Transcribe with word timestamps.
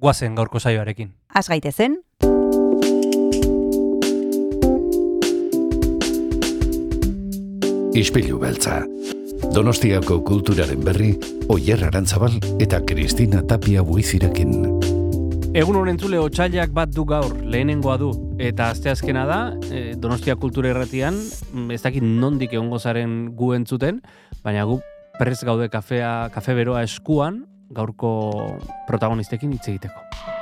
guazen 0.00 0.34
gaurko 0.34 0.58
saioarekin. 0.58 1.12
Az 1.34 1.48
gaitezen, 1.48 2.00
Ispilu 7.90 8.38
beltza. 8.38 8.84
Donostiako 9.50 10.20
kulturaren 10.22 10.78
berri, 10.86 11.10
Oyer 11.50 11.82
Arantzabal 11.88 12.36
eta 12.62 12.78
Kristina 12.86 13.42
Tapia 13.42 13.82
buizirekin. 13.82 14.52
Egun 15.58 15.80
honen 15.80 15.98
zule 15.98 16.20
otxailak 16.22 16.70
bat 16.70 16.92
du 16.94 17.02
gaur, 17.04 17.34
lehenengoa 17.42 17.96
du. 17.98 18.12
Eta 18.38 18.70
asteazkena 18.70 19.24
da, 19.26 19.40
eh, 19.72 19.96
Donostia 19.98 20.36
Kultura 20.36 20.70
Erratian, 20.70 21.18
mm, 21.52 21.70
ez 21.74 21.82
dakit 21.82 22.02
nondik 22.02 22.52
egongo 22.54 22.78
zaren 22.78 23.34
gu 23.34 23.52
entzuten, 23.54 24.00
baina 24.44 24.64
gu 24.64 24.80
perrez 25.18 25.42
gaude 25.42 25.68
kafea, 25.68 26.30
kafe 26.32 26.54
beroa 26.54 26.84
eskuan, 26.84 27.44
gaurko 27.70 28.10
protagonistekin 28.88 29.52
hitz 29.56 29.68
egiteko. 29.68 30.39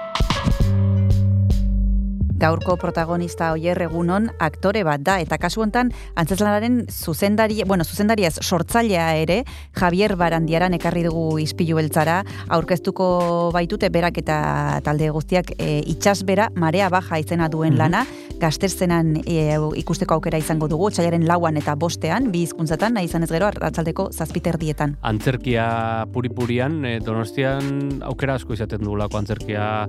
Gaurko 2.38 2.76
protagonista 2.78 3.52
oier 3.52 3.80
egunon 3.82 4.30
aktore 4.38 4.84
bat 4.86 5.02
da, 5.02 5.18
eta 5.20 5.38
kasu 5.38 5.62
hontan 5.64 5.90
antzeslanaren 6.16 6.84
zuzendari, 6.90 7.62
bueno, 7.66 7.84
zuzendariaz 7.84 8.38
sortzailea 8.42 9.08
ere, 9.16 9.42
Javier 9.78 10.16
Barandiaran 10.16 10.74
ekarri 10.74 11.02
dugu 11.06 11.38
izpilu 11.42 11.76
beltzara, 11.76 12.22
aurkeztuko 12.48 13.50
baitute 13.54 13.90
berak 13.90 14.18
eta 14.22 14.80
talde 14.84 15.10
guztiak 15.10 15.52
e, 15.58 15.80
itxasbera, 15.94 16.50
marea 16.54 16.88
baja 16.88 17.18
izena 17.18 17.48
duen 17.48 17.72
Mhm. 17.74 17.78
lana, 17.78 18.06
gazterzenan 18.38 19.16
e, 19.26 19.56
ikusteko 19.76 20.14
aukera 20.14 20.38
izango 20.38 20.68
dugu, 20.68 20.90
txailaren 20.90 21.26
lauan 21.26 21.56
eta 21.56 21.74
bostean, 21.74 22.30
bi 22.32 22.44
hizkuntzatan 22.46 22.94
nahi 22.94 23.04
izan 23.10 23.22
ez 23.26 23.30
gero, 23.30 23.46
arratzaldeko 23.46 24.08
zazpiterdietan. 24.12 24.96
Antzerkia 25.02 26.06
puri-purian, 26.12 26.84
eh, 26.84 27.00
donostian 27.04 28.00
aukera 28.02 28.34
asko 28.38 28.54
izaten 28.54 28.80
dugulako 28.84 29.18
antzerkia 29.18 29.88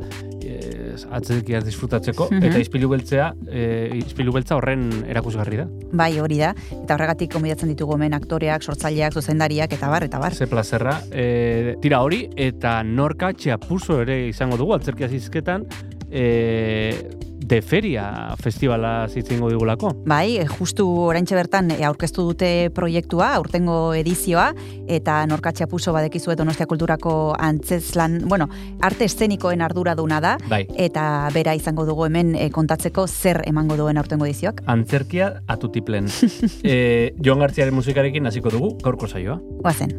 antzerkia 1.12 1.62
disfrutatzeko, 1.62 2.28
Mhm. 2.32 2.44
eta 2.44 2.60
izpilu 2.60 2.90
beltzea, 2.90 3.34
eh, 3.52 3.90
izpilu 3.96 4.32
beltza 4.32 4.56
horren 4.56 5.06
erakusgarri 5.08 5.58
da. 5.58 5.68
Bai, 5.92 6.20
hori 6.20 6.38
da, 6.38 6.54
eta 6.84 6.96
horregatik 6.96 7.32
konbidatzen 7.34 7.70
ditugu 7.70 7.96
hemen 7.96 8.14
aktoreak, 8.14 8.64
sortzaileak, 8.64 9.14
zuzendariak, 9.14 9.74
eta 9.74 9.90
bar, 9.90 10.04
eta 10.04 10.20
bar. 10.20 10.34
Ze 10.36 10.48
plazerra, 10.48 11.02
eh, 11.12 11.76
tira 11.82 12.02
hori, 12.02 12.30
eta 12.36 12.84
norka 12.84 13.34
txapuzo 13.34 14.02
ere 14.02 14.28
izango 14.28 14.58
dugu 14.58 14.74
antzerkia 14.74 15.08
zizketan, 15.10 15.66
eh, 16.12 17.10
de 17.50 17.62
feria 17.62 18.36
festivala 18.38 19.08
zitzingo 19.10 19.50
digulako. 19.50 19.92
Bai, 20.06 20.38
e, 20.38 20.46
justu 20.48 20.86
oraintxe 21.10 21.36
bertan 21.36 21.72
e, 21.74 21.80
aurkeztu 21.84 22.24
dute 22.30 22.70
proiektua, 22.78 23.34
aurtengo 23.40 23.96
edizioa, 23.98 24.52
eta 24.88 25.18
norkatxea 25.28 25.68
puso 25.68 25.92
badekizue 25.96 26.38
Donostia 26.40 26.70
Kulturako 26.70 27.34
antzeslan, 27.36 28.22
bueno, 28.30 28.48
arte 28.86 29.10
eszenikoen 29.10 29.66
arduraduna 29.66 30.22
da, 30.22 30.36
Bai, 30.48 30.64
eta 30.78 31.04
bera 31.34 31.58
izango 31.58 31.88
dugu 31.90 32.06
hemen 32.06 32.36
e, 32.38 32.52
kontatzeko 32.54 33.08
zer 33.10 33.42
emango 33.50 33.80
duen 33.82 33.98
aurtengo 33.98 34.30
edizioak. 34.30 34.62
antzerkia 34.70 35.42
atutiplen. 35.48 36.08
eh, 36.64 37.16
Joan 37.18 37.42
Gartziaren 37.42 37.74
musikarekin 37.74 38.30
hasiko 38.30 38.54
dugu, 38.54 38.76
gaurko 38.86 39.10
saioa. 39.10 39.42
Oazen. 39.64 39.98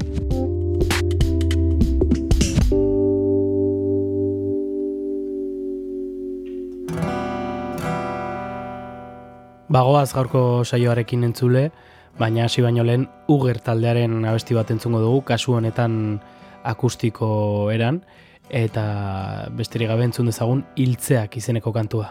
Bagoaz 9.70 10.08
gaurko 10.10 10.41
saioarekin 10.66 11.22
entzule, 11.28 11.69
baina 12.19 12.48
hasi 12.48 12.62
baino 12.64 12.82
lehen 12.82 13.04
Uger 13.31 13.60
taldearen 13.62 14.25
abesti 14.26 14.56
bat 14.56 14.72
entzungo 14.75 14.98
dugu, 14.98 15.20
kasu 15.28 15.54
honetan 15.54 15.94
akustiko 16.66 17.31
eran, 17.70 18.00
eta 18.50 18.82
besterik 19.54 19.92
gabe 19.92 20.08
entzun 20.08 20.26
dezagun 20.26 20.64
hiltzeak 20.75 21.38
izeneko 21.38 21.70
kantua. 21.76 22.10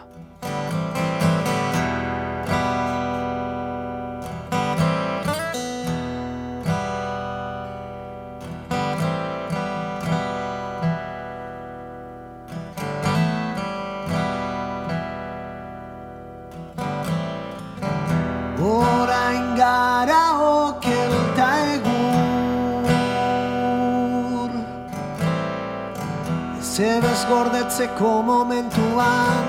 Zebez 27.00 27.24
gordetzeko 27.28 28.20
momentuan 28.22 29.46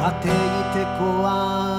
Bat 0.00 0.26
egitekoan 0.26 1.75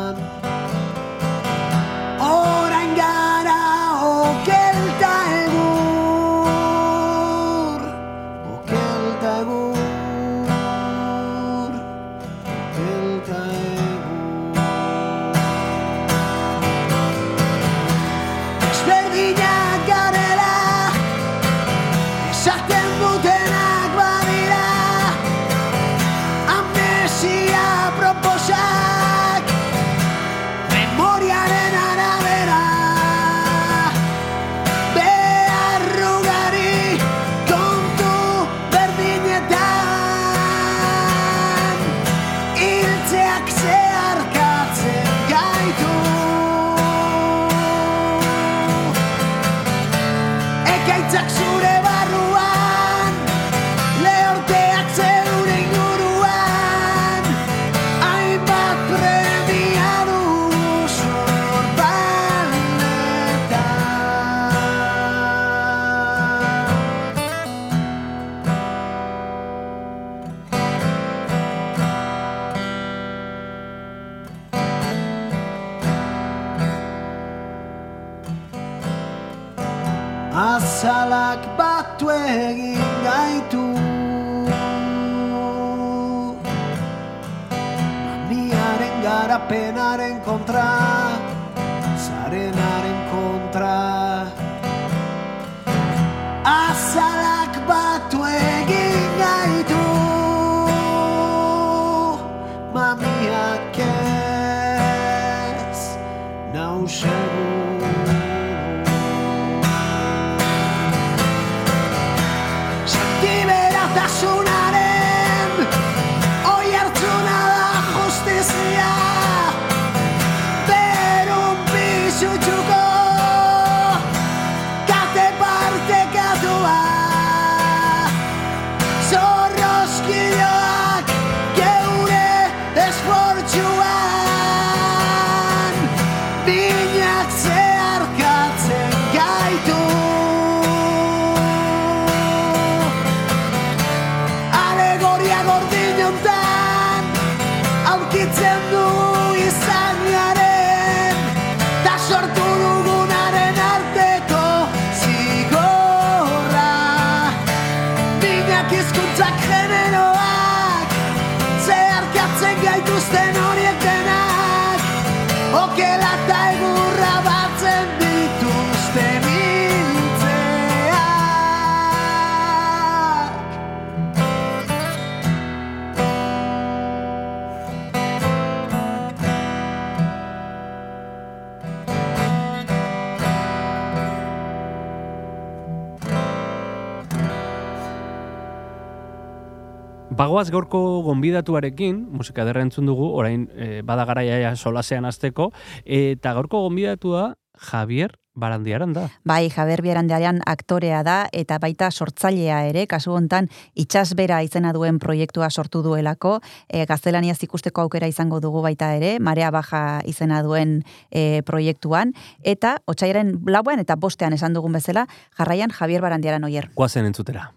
Bagoaz 190.38 190.54
gaurko 190.54 190.80
gonbidatuarekin, 191.02 192.04
musika 192.14 192.44
derra 192.46 192.62
entzun 192.62 192.86
dugu, 192.86 193.08
orain 193.18 193.48
e, 193.58 193.82
bada 193.82 194.04
garaia 194.06 194.36
ja 194.38 194.52
solasean 194.54 195.10
azteko, 195.10 195.48
eta 195.82 196.36
gaurko 196.38 196.62
gonbidatua 196.68 197.32
Javier 197.72 198.14
Barandiaran 198.38 198.94
da. 198.94 199.08
Bai, 199.26 199.50
Javier 199.50 199.82
Bierandearen 199.82 200.44
aktorea 200.46 201.02
da 201.02 201.18
eta 201.34 201.58
baita 201.58 201.90
sortzailea 201.90 202.62
ere, 202.70 202.86
kasu 202.86 203.18
hontan 203.18 203.50
itsasbera 203.74 204.44
izena 204.46 204.78
duen 204.78 205.02
proiektua 205.02 205.50
sortu 205.50 205.82
duelako, 205.82 206.38
e, 206.70 206.86
gaztelaniaz 206.86 207.42
ikusteko 207.42 207.88
aukera 207.88 208.06
izango 208.06 208.38
dugu 208.38 208.62
baita 208.62 208.94
ere, 208.94 209.18
Marea 209.18 209.50
Baja 209.50 210.04
izena 210.06 210.46
duen 210.46 210.84
e, 211.10 211.42
proiektuan, 211.50 212.14
eta 212.46 212.78
otsairaren 212.86 213.40
lauan 213.50 213.82
eta 213.82 213.98
bostean 213.98 214.38
esan 214.38 214.54
dugun 214.54 214.78
bezala, 214.78 215.10
jarraian 215.34 215.74
Javier 215.74 216.06
Barandiaran 216.06 216.46
oier. 216.46 216.70
Guazen 216.78 217.10
entzutera. 217.10 217.56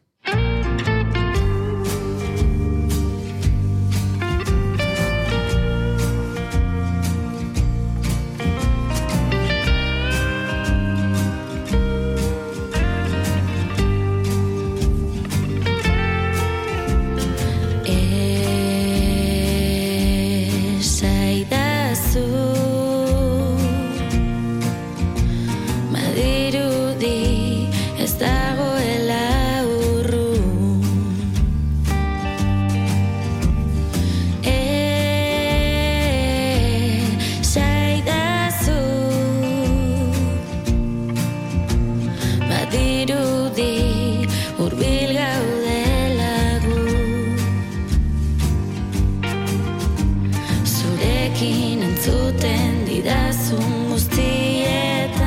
Entzuten 52.10 52.86
didazun 52.86 53.88
guztietan. 53.90 55.20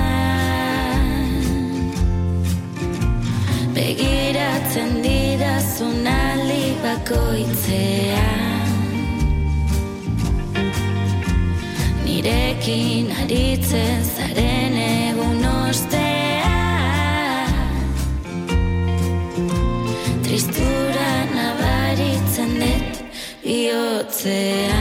Begiratzen 3.76 5.04
didazun 5.04 6.08
aldi 6.08 6.76
bakoitzean. 6.84 8.68
Nirekin 12.04 13.12
aritzen 13.24 14.04
zaren 14.16 14.76
egun 14.84 15.46
ostean. 15.68 15.94
Tristura 20.24 21.12
nabaritzen 21.36 22.52
dut 22.60 22.94
bihotzean 23.44 24.73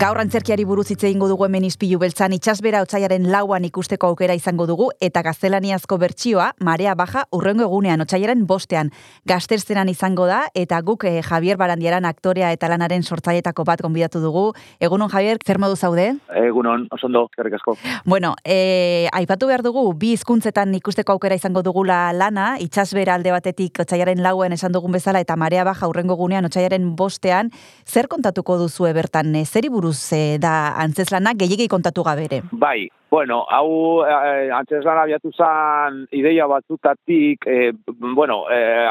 Gaur 0.00 0.16
antzerkiari 0.16 0.64
buruz 0.64 0.86
hitz 0.94 1.02
egingo 1.04 1.26
dugu 1.28 1.44
hemen 1.44 1.66
izpilu 1.66 1.98
beltzan 2.00 2.32
itxasbera 2.32 2.78
otsaiaren 2.80 3.26
lauan 3.28 3.66
ikusteko 3.68 4.08
aukera 4.08 4.32
izango 4.32 4.64
dugu 4.64 4.86
eta 5.04 5.20
gaztelaniazko 5.26 5.98
bertsioa 6.00 6.46
marea 6.64 6.94
baja 6.96 7.26
urrengo 7.36 7.66
egunean 7.66 8.00
otsaiaren 8.00 8.46
bostean 8.48 8.88
gazterzenan 9.28 9.90
izango 9.92 10.24
da 10.30 10.38
eta 10.56 10.78
guk 10.80 11.04
eh, 11.04 11.20
Javier 11.26 11.58
Barandiaran 11.60 12.08
aktorea 12.08 12.48
eta 12.56 12.70
lanaren 12.72 13.04
sortzailetako 13.04 13.66
bat 13.68 13.82
gonbidatu 13.84 14.22
dugu. 14.24 14.46
Egunon 14.80 15.12
Javier, 15.12 15.36
zer 15.44 15.60
modu 15.60 15.76
zaude? 15.76 16.14
Egunon, 16.46 16.88
oso 16.96 17.10
ondo, 17.10 17.26
eskerrik 17.28 17.58
asko. 17.58 17.76
Bueno, 18.06 18.32
eh, 18.42 19.06
aipatu 19.12 19.52
behar 19.52 19.60
dugu, 19.60 19.84
bi 19.92 20.14
hizkuntzetan 20.16 20.72
ikusteko 20.80 21.18
aukera 21.18 21.36
izango 21.36 21.60
dugula 21.60 22.14
lana, 22.14 22.54
itxasbera 22.58 23.18
alde 23.20 23.36
batetik 23.36 23.84
otsaiaren 23.84 24.24
lauen 24.24 24.56
esan 24.56 24.72
dugun 24.72 24.96
bezala 24.96 25.20
eta 25.20 25.36
marea 25.36 25.68
baja 25.68 25.92
urrengo 25.92 26.16
egunean 26.16 26.48
otsaiaren 26.48 26.88
bostean, 26.96 27.52
zer 27.84 28.08
kontatuko 28.08 28.56
duzue 28.64 28.96
bertan, 28.96 29.36
eh, 29.36 29.44
zeri 29.44 29.68
buruz 29.68 29.89
eh, 30.12 30.38
da 30.38 30.74
antzeslanak 30.82 31.36
gehiagei 31.40 31.68
kontatu 31.68 32.02
gabe 32.02 32.24
ere? 32.24 32.42
Bai, 32.52 32.88
bueno, 33.10 33.44
hau 33.50 34.02
eh, 34.06 34.50
antzeslan 34.54 34.98
abiatu 35.02 35.32
zan 35.32 36.06
ideia 36.12 36.46
batzutatik, 36.46 37.46
eh, 37.46 37.72
bueno, 37.86 38.44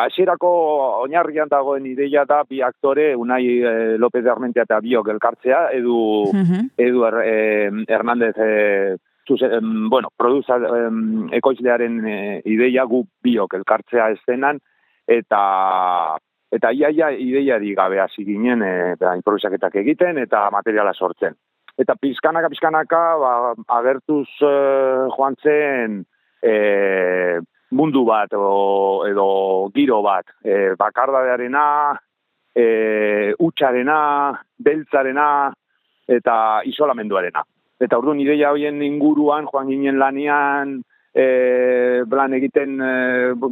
hasierako 0.03 0.49
oinarrian 1.05 1.49
dagoen 1.49 1.85
ideia 1.85 2.25
da 2.25 2.43
bi 2.43 2.61
aktore, 2.61 3.15
Unai 3.15 3.43
eh, 3.59 3.97
López 3.97 4.23
de 4.23 4.31
Armentia 4.31 4.63
eta 4.63 4.79
biok 4.79 5.07
elkartzea, 5.15 5.69
edu, 5.73 6.31
Mhm. 6.33 6.69
edu 6.77 7.05
er, 7.05 7.21
eh, 7.25 7.71
Hernández 7.87 8.35
zuze, 9.29 9.45
em, 9.45 9.89
bueno, 9.89 10.09
produza 10.17 10.57
ekoizlearen 11.31 11.99
eh, 12.07 12.41
ideia 12.45 12.83
gu 12.83 13.03
biok 13.23 13.53
elkartzea 13.53 14.09
eszenan, 14.15 14.59
eta 15.07 16.17
eta 16.51 16.71
iaia 16.73 17.11
ideiari 17.13 17.75
gabe 17.77 17.99
hasi 18.01 18.25
ginen 18.25 18.63
e, 18.65 18.73
improvisaketak 19.15 19.75
egiten 19.83 20.17
eta 20.17 20.47
materiala 20.51 20.93
sortzen. 20.93 21.37
Eta 21.79 21.95
pizkanaka, 21.95 22.49
pizkanaka, 22.51 23.01
ba, 23.21 23.33
agertuz 23.77 24.27
eh, 24.43 25.05
joan 25.13 25.37
zen 25.39 26.01
e, 26.43 26.53
mundu 27.71 28.03
bat 28.03 28.33
o, 28.35 29.05
edo 29.07 29.27
giro 29.75 30.01
bat. 30.03 30.27
E, 30.43 30.75
bakardadearena, 30.79 31.63
e, 32.51 32.65
utxarena, 33.39 33.99
beltzarena 34.59 35.29
eta 36.09 36.35
isolamenduarena. 36.67 37.45
Eta 37.79 38.01
orduan 38.01 38.19
ideia 38.19 38.51
hoien 38.51 38.81
inguruan 38.83 39.47
joan 39.47 39.71
ginen 39.71 40.01
lanian 40.01 40.81
e, 41.13 42.03
plan 42.09 42.33
egiten 42.33 42.77
e, 42.81 42.91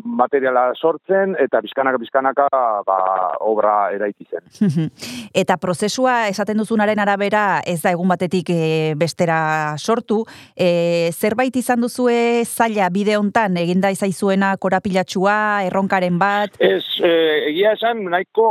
materiala 0.03 0.71
sortzen 0.75 1.35
eta 1.41 1.61
bizkanaka 1.63 2.01
bizkanaka 2.01 2.47
ba, 2.87 2.97
obra 3.45 3.75
eraiki 3.95 4.27
zen. 4.29 4.89
Eta 5.41 5.57
prozesua 5.61 6.27
esaten 6.31 6.57
duzunaren 6.61 6.99
arabera 6.99 7.61
ez 7.65 7.79
da 7.83 7.93
egun 7.95 8.09
batetik 8.11 8.51
e, 8.53 8.93
bestera 8.97 9.75
sortu. 9.77 10.23
E, 10.55 11.09
zerbait 11.13 11.55
izan 11.55 11.81
duzue 11.81 12.43
zaila 12.45 12.89
bide 12.93 13.17
hontan 13.17 13.57
eginda 13.57 13.91
izaizuena 13.93 14.55
korapilatxua, 14.61 15.65
erronkaren 15.67 16.19
bat? 16.21 16.55
Ez, 16.59 16.85
e, 17.01 17.13
egia 17.51 17.73
esan 17.77 18.05
nahiko, 18.11 18.47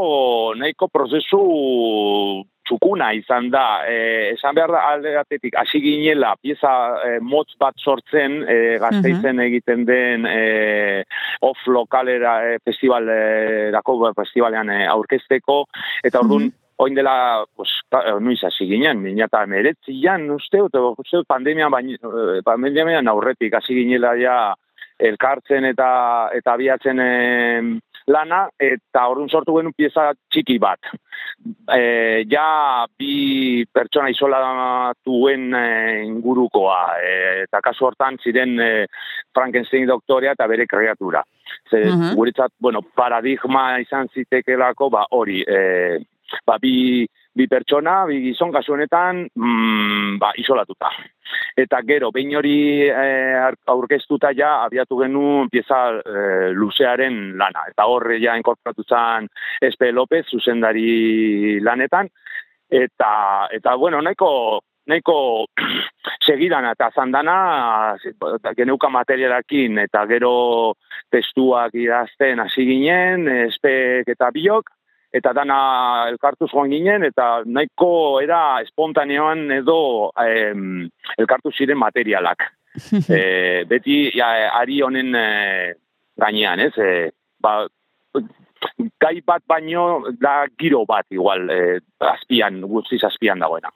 nahiko 0.59 0.91
prozesu 0.93 1.43
txukuna 2.67 3.13
izan 3.17 3.49
da. 3.55 3.67
E, 3.87 4.33
esan 4.35 4.57
behar 4.59 4.75
da 4.75 4.83
alde 4.91 5.15
batetik, 5.17 5.57
hasi 5.59 5.81
ginela 5.85 6.35
pieza 6.43 6.75
e, 7.07 7.17
motz 7.23 7.55
bat 7.61 7.79
sortzen, 7.79 8.43
e, 8.43 8.59
gazteizen 8.83 9.41
egiten 9.47 9.87
den 9.89 10.27
e, 10.29 10.45
off 11.47 11.67
lokalera 11.67 12.39
e, 12.51 12.61
festivalerako 12.67 13.99
festivalean 14.19 14.71
e, 14.75 14.85
aurkezteko, 14.93 15.65
eta 16.05 16.25
orduan, 16.25 16.53
Oin 16.79 16.95
dela, 16.95 17.45
pues, 17.57 17.71
eh, 17.91 18.13
nuiz 18.21 18.43
hasi 18.45 18.67
ginen, 18.69 19.01
mina 19.01 19.25
eta 19.25 19.47
meretzian, 19.49 20.27
uste, 20.31 20.61
uste, 20.61 20.83
uste 21.01 21.23
pandemian, 21.27 21.71
bain, 21.73 21.95
eh, 21.97 22.43
pandemian 22.45 23.09
aurretik 23.09 23.55
hasi 23.57 23.79
ginela 23.79 24.13
ja 24.21 24.37
elkartzen 24.99 25.65
eta 25.65 25.89
eta 26.37 26.53
abiatzen 26.53 27.01
lana, 28.07 28.49
eta 28.59 29.07
orduan 29.11 29.29
sortu 29.29 29.57
genuen 29.57 29.75
pieza 29.77 30.13
txiki 30.31 30.59
bat. 30.63 30.79
E, 31.75 32.25
ja 32.31 32.87
bi 32.99 33.65
pertsona 33.73 34.09
isolatuen 34.11 35.55
e, 35.55 36.05
ingurukoa, 36.07 36.81
e, 37.03 37.15
eta 37.45 37.61
kasu 37.65 37.89
hortan 37.89 38.19
ziren 38.23 38.59
e, 38.61 38.71
Frankenstein 39.35 39.87
doktorea 39.87 40.33
eta 40.33 40.47
bere 40.47 40.67
kreatura. 40.67 41.23
Ze, 41.71 41.85
Mhm. 41.91 42.15
guretzat, 42.15 42.53
bueno, 42.61 42.83
paradigma 42.83 43.79
izan 43.81 44.09
zitekelako, 44.15 44.91
ba, 44.91 45.07
hori, 45.11 45.43
e, 45.43 45.99
ba, 46.47 46.59
bi, 46.59 47.07
bi 47.35 47.47
pertsona, 47.47 48.05
bi 48.07 48.21
gizon 48.31 48.53
kasu 48.53 48.73
honetan, 48.73 49.29
mm, 49.35 50.19
ba, 50.19 50.33
isolatuta. 50.37 50.91
Eta 51.57 51.81
gero, 51.89 52.11
behin 52.13 52.35
hori 52.37 52.85
e, 52.89 53.07
aurkeztuta 53.73 54.33
ja, 54.37 54.63
abiatu 54.67 54.99
genuen 55.01 55.51
pieza 55.51 55.81
e, 55.99 56.53
luzearen 56.53 57.37
lana. 57.39 57.67
Eta 57.73 57.89
horre 57.89 58.21
ja 58.23 58.37
inkorporatu 58.37 58.85
zen 58.85 59.29
Espe 59.63 59.93
López, 59.93 60.27
zuzendari 60.31 61.61
lanetan. 61.61 62.11
Eta, 62.69 63.49
eta 63.55 63.75
bueno, 63.77 64.01
nahiko, 64.03 64.61
nahiko 64.87 65.47
segidan 66.27 66.67
eta 66.71 66.91
zandana 66.95 67.37
geneuka 68.57 68.91
materialakin 68.91 69.79
eta 69.87 70.05
gero 70.11 70.75
testuak 71.13 71.75
idazten 71.79 72.43
hasi 72.43 72.67
ginen, 72.67 73.29
espek 73.47 74.09
eta 74.17 74.31
biok, 74.35 74.76
eta 75.15 75.33
dana 75.37 75.59
elkartuz 76.11 76.51
joan 76.53 76.71
ginen, 76.71 77.05
eta 77.07 77.43
nahiko 77.47 78.21
era 78.23 78.61
espontaneoan 78.65 79.51
edo 79.61 79.79
em, 80.23 80.87
elkartu 81.19 81.53
ziren 81.53 81.79
materialak. 81.79 82.49
e, 83.09 83.65
beti 83.69 84.11
ja, 84.17 84.33
ari 84.59 84.83
honen 84.85 85.15
e, 85.17 85.29
gainean, 86.21 86.61
ez? 86.67 86.75
E, 86.77 86.91
ba, 87.41 87.63
gai 89.01 89.21
bat 89.25 89.45
baino 89.49 89.87
da 90.21 90.43
giro 90.59 90.85
bat 90.89 91.07
igual 91.11 91.49
e, 91.51 91.61
azpian, 92.13 92.61
guztiz 92.69 93.03
azpian 93.09 93.41
dagoena. 93.41 93.73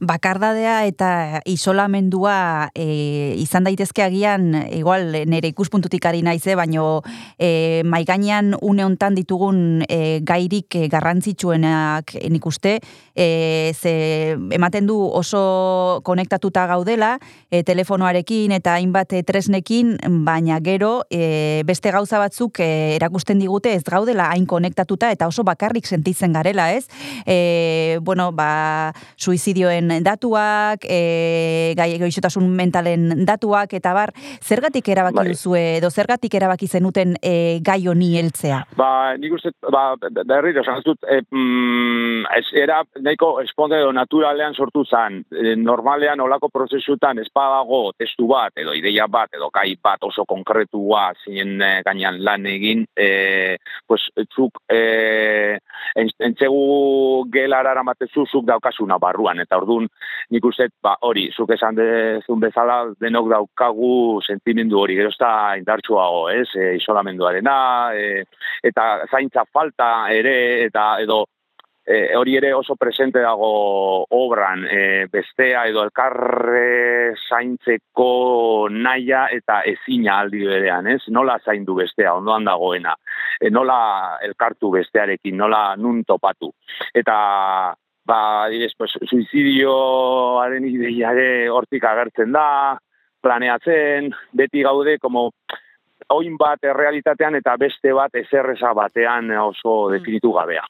Bakardadea 0.00 0.84
eta 0.88 1.40
isolamendua 1.46 2.70
e, 2.74 3.34
izan 3.38 3.64
daitezke 3.66 4.02
agian, 4.02 4.52
igual 4.74 5.12
nere 5.30 5.50
ikuspuntutik 5.52 6.04
ari 6.06 6.22
naize, 6.26 6.56
baino 6.58 7.02
e, 7.38 7.82
maigainean 7.86 8.54
une 8.60 8.84
hontan 8.84 9.14
ditugun 9.14 9.84
e, 9.88 10.20
gairik 10.26 10.74
e, 10.74 10.88
garrantzitsuenak 10.92 12.16
nik 12.30 12.46
uste, 12.46 12.78
e, 13.14 13.72
ze 13.74 14.36
ematen 14.56 14.86
du 14.86 14.98
oso 15.04 16.00
konektatuta 16.04 16.66
gaudela, 16.66 17.18
e, 17.50 17.62
telefonoarekin 17.62 18.54
eta 18.58 18.74
hainbat 18.78 19.12
e, 19.12 19.22
tresnekin, 19.22 19.96
baina 20.26 20.58
gero 20.64 21.04
e, 21.10 21.62
beste 21.66 21.92
gauza 21.94 22.18
batzuk 22.18 22.60
e, 22.60 22.96
erakusten 22.96 23.38
digute 23.38 23.74
ez 23.74 23.84
gaudela 23.84 24.30
hain 24.32 24.46
konektatuta 24.46 25.10
eta 25.14 25.28
oso 25.30 25.44
bakarrik 25.44 25.86
sentitzen 25.86 26.32
garela, 26.32 26.72
ez? 26.72 26.86
E, 27.26 27.98
bueno, 28.02 28.32
ba, 28.32 28.92
suizidioen 29.16 29.83
datuak, 30.04 30.84
e, 30.88 31.74
gai 31.76 31.98
goixotasun 31.98 32.48
mentalen 32.56 33.24
datuak, 33.26 33.72
eta 33.78 33.92
bar, 33.96 34.12
zergatik 34.42 34.88
erabaki 34.88 35.16
Bai. 35.16 35.28
duzue, 35.32 35.64
edo 35.78 35.90
zergatik 35.90 36.34
erabaki 36.34 36.68
zenuten 36.68 37.16
e, 37.22 37.60
gai 37.64 37.80
honi 37.88 38.16
heltzea? 38.18 38.62
Ba, 38.76 39.16
nik 39.18 39.32
uste, 39.36 39.52
ba, 39.70 39.94
berriro, 40.24 40.62
esan 40.62 40.82
dut, 40.84 40.98
e, 41.08 41.20
mm, 41.30 42.24
ez, 42.38 42.46
era 42.64 42.82
nahiko 43.00 43.40
esponde 43.42 43.78
edo 43.80 43.92
naturalean 43.92 44.54
sortu 44.54 44.84
zan. 44.84 45.22
E, 45.32 45.54
normalean 45.56 46.20
olako 46.20 46.48
prozesutan 46.52 47.18
espadago 47.22 47.92
testu 47.98 48.26
bat, 48.30 48.52
edo 48.56 48.74
ideia 48.74 49.06
bat, 49.10 49.30
edo 49.34 49.50
gai 49.54 49.74
bat 49.82 50.02
oso 50.06 50.24
konkretua 50.28 51.10
zinen 51.24 51.60
e, 51.62 51.72
gainean 51.86 52.22
lan 52.24 52.46
egin, 52.46 52.84
e, 52.96 53.56
pues, 53.86 54.08
zuk 54.34 54.60
e, 54.68 55.58
en- 55.94 56.14
entzegu 56.28 57.24
gelara 57.32 57.72
eramatezu 57.74 58.26
zuk 58.30 58.46
daukasuna 58.48 58.98
barruan, 58.98 59.40
eta 59.40 59.56
orduan 59.74 59.88
nik 60.30 60.44
uste, 60.44 60.68
ba, 60.82 60.96
hori, 61.04 61.28
zuk 61.36 61.50
esan 61.54 61.76
dezun 61.76 62.40
bezala, 62.40 62.84
denok 63.00 63.28
daukagu 63.30 64.20
sentimendu 64.24 64.80
hori, 64.80 64.96
gero 64.96 65.12
ez 65.12 65.18
da 65.20 65.56
indartsuago, 65.58 66.28
ez, 66.30 66.48
e, 66.56 66.74
isolamenduarena, 66.78 67.92
e, 67.94 68.24
eta 68.62 69.04
zaintza 69.10 69.44
falta 69.52 70.08
ere, 70.10 70.64
eta 70.64 70.94
edo 71.02 71.24
e, 71.84 72.16
hori 72.16 72.36
ere 72.36 72.52
oso 72.54 72.76
presente 72.76 73.20
dago 73.20 74.06
obran, 74.16 74.64
e, 74.64 75.06
bestea 75.12 75.66
edo 75.68 75.84
elkarre 75.84 77.12
zaintzeko 77.28 78.68
naia 78.72 79.26
eta 79.30 79.60
ezina 79.68 80.18
aldi 80.22 80.44
berean, 80.48 80.88
ez? 80.88 81.02
Nola 81.08 81.38
zaindu 81.44 81.76
bestea, 81.82 82.16
ondoan 82.16 82.48
dagoena, 82.48 82.96
e, 83.38 83.52
nola 83.52 84.18
elkartu 84.24 84.72
bestearekin, 84.78 85.36
nola 85.36 85.74
nun 85.76 86.02
topatu. 86.08 86.54
Eta 86.94 87.74
ba, 88.04 88.44
adibidez, 88.44 88.72
pues, 88.76 88.92
suizidioaren 89.08 90.66
ideia 90.68 91.12
ere 91.12 91.48
hortik 91.50 91.84
agertzen 91.84 92.32
da, 92.32 92.78
planeatzen, 93.24 94.12
beti 94.32 94.62
gaude, 94.62 94.98
como 94.98 95.30
oin 96.12 96.36
bat 96.36 96.62
errealitatean 96.64 97.38
eta 97.40 97.56
beste 97.56 97.92
bat 97.96 98.14
ezerreza 98.20 98.74
batean 98.76 99.30
oso 99.40 99.88
definitu 99.94 100.32
gabea. 100.36 100.64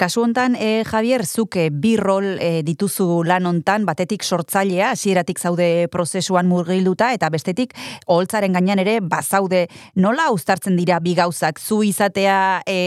Kasu 0.00 0.22
hontan, 0.24 0.54
e, 0.56 0.82
Javier, 0.88 1.26
zuke 1.28 1.66
bi 1.68 1.90
rol 2.00 2.38
e, 2.40 2.62
dituzu 2.64 3.18
lan 3.28 3.44
hontan, 3.44 3.82
batetik 3.84 4.22
sortzailea, 4.24 4.94
hasieratik 4.94 5.36
zaude 5.36 5.90
prozesuan 5.92 6.48
murgilduta, 6.48 7.10
eta 7.12 7.28
bestetik, 7.28 7.74
oholtzaren 8.08 8.56
gainean 8.56 8.80
ere, 8.80 8.94
bazaude, 9.04 9.66
nola 10.00 10.30
uztartzen 10.32 10.80
dira 10.80 11.02
bi 11.04 11.12
gauzak, 11.18 11.60
zu 11.60 11.82
izatea 11.84 12.62
e, 12.64 12.78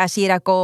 hasierako 0.00 0.56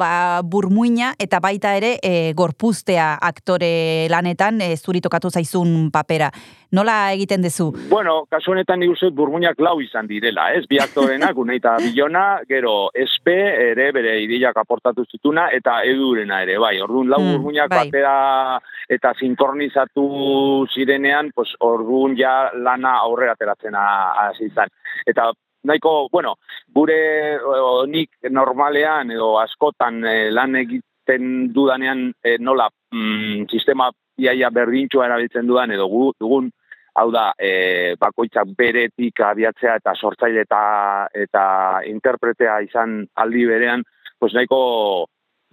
ba, 0.00 0.40
burmuina, 0.40 1.12
eta 1.20 1.42
baita 1.44 1.74
ere, 1.76 1.98
e, 2.00 2.32
gorpuztea 2.32 3.18
aktore 3.20 4.08
lanetan, 4.08 4.64
e, 4.64 4.72
zuri 4.80 5.04
tokatu 5.04 5.28
zaizun 5.28 5.90
papera. 5.92 6.32
Nola 6.72 7.12
egiten 7.12 7.42
dezu? 7.42 7.70
Bueno, 7.90 8.24
kasu 8.30 8.50
honetan 8.52 8.80
nik 8.80 8.90
uste 8.90 9.06
dut 9.06 9.14
burmuinak 9.14 9.60
lau 9.62 9.80
izan 9.80 10.06
direla, 10.10 10.48
ez? 10.54 10.64
Bi 10.68 10.78
aktorenak, 10.82 11.36
unai 11.42 11.56
eta 11.60 11.76
bilona, 11.78 12.24
gero 12.48 12.90
espe 12.94 13.36
ere 13.70 13.92
bere 13.92 14.16
ideiak 14.24 14.56
aportatu 14.56 15.04
zituna, 15.10 15.48
eta 15.54 15.82
edurena 15.86 16.42
ere, 16.42 16.58
bai. 16.58 16.74
Orduan, 16.82 17.08
lau 17.08 17.20
Mm, 17.22 17.32
burmuinak 17.36 17.70
bai. 17.70 17.84
batera 17.86 18.60
eta 18.88 19.14
sinkronizatu 19.18 20.66
zirenean, 20.74 21.30
pues 21.34 21.54
orduan 21.60 22.16
ja 22.18 22.50
lana 22.54 22.96
aurrera 23.00 23.32
ateratzen 23.32 23.74
ha- 23.74 24.28
hasi 24.28 24.46
izan. 24.46 24.68
Eta 25.06 25.30
nahiko, 25.66 26.08
bueno, 26.12 26.36
gure 26.74 27.38
o, 27.42 27.86
nik 27.86 28.10
normalean 28.30 29.10
edo 29.10 29.38
askotan 29.40 30.04
eh, 30.04 30.30
lan 30.30 30.54
egiten 30.56 31.52
dudanean 31.54 32.12
eh, 32.22 32.36
nola 32.38 32.68
mm, 32.92 33.46
sistema 33.50 33.90
iaia 34.18 34.50
berdintxoa 34.50 35.06
erabiltzen 35.06 35.46
dudan 35.46 35.74
edo 35.74 35.88
gu, 35.88 36.12
dugun 36.20 36.50
hau 36.96 37.10
da, 37.12 37.30
e, 37.38 37.94
bakoitzak 38.00 38.54
beretik 38.56 39.20
abiatzea 39.20 39.76
eta 39.82 39.92
sortzaile 39.94 40.46
eta, 40.46 40.60
eta 41.12 41.44
interpretea 41.90 42.60
izan 42.64 43.02
aldi 43.20 43.44
berean, 43.48 43.84
pues 44.18 44.32
nahiko, 44.34 44.60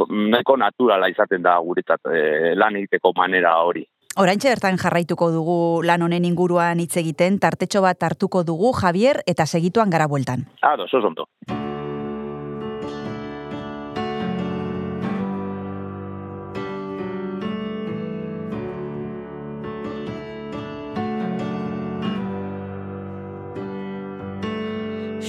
nahiko 0.08 0.55
naturala 0.58 1.12
izaten 1.12 1.43
da 1.43 1.58
guretzat 1.60 2.08
e, 2.08 2.53
lan 2.55 2.79
egiteko 2.79 3.12
manera 3.17 3.58
hori. 3.63 3.84
Oraintxe 4.24 4.51
bertan 4.51 4.77
jarraituko 4.77 5.32
dugu 5.34 5.60
lan 5.84 6.05
honen 6.05 6.25
inguruan 6.29 6.79
hitz 6.79 6.96
egiten, 7.01 7.41
tartetxo 7.41 7.82
bat 7.82 8.03
hartuko 8.05 8.43
dugu 8.46 8.72
Javier 8.77 9.24
eta 9.25 9.50
segituan 9.50 9.89
gara 9.89 10.08
bueltan. 10.08 10.46
Ados, 10.62 10.93
oso 10.93 11.08
ondo. 11.10 11.27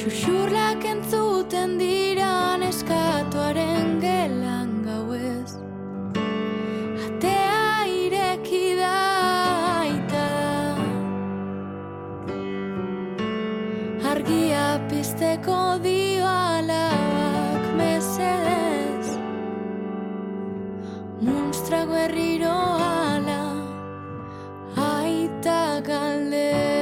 Xuxurlak 0.05 0.83
entzuten 0.85 1.79
dira 1.81 2.59
neskatuaren 2.61 3.95
gelan 4.03 4.75
gauez 4.85 5.55
Atea 7.05 7.87
ireki 7.89 8.61
da 8.83 8.91
aita 9.79 10.27
Argia 14.13 14.67
pizteko 14.93 15.59
dio 15.89 16.29
alabak 16.29 17.65
mesedez. 17.81 19.17
Munstrago 21.25 21.97
herriro 22.05 22.53
ala 22.93 23.43
aita 24.93 25.81
galdez 25.89 26.74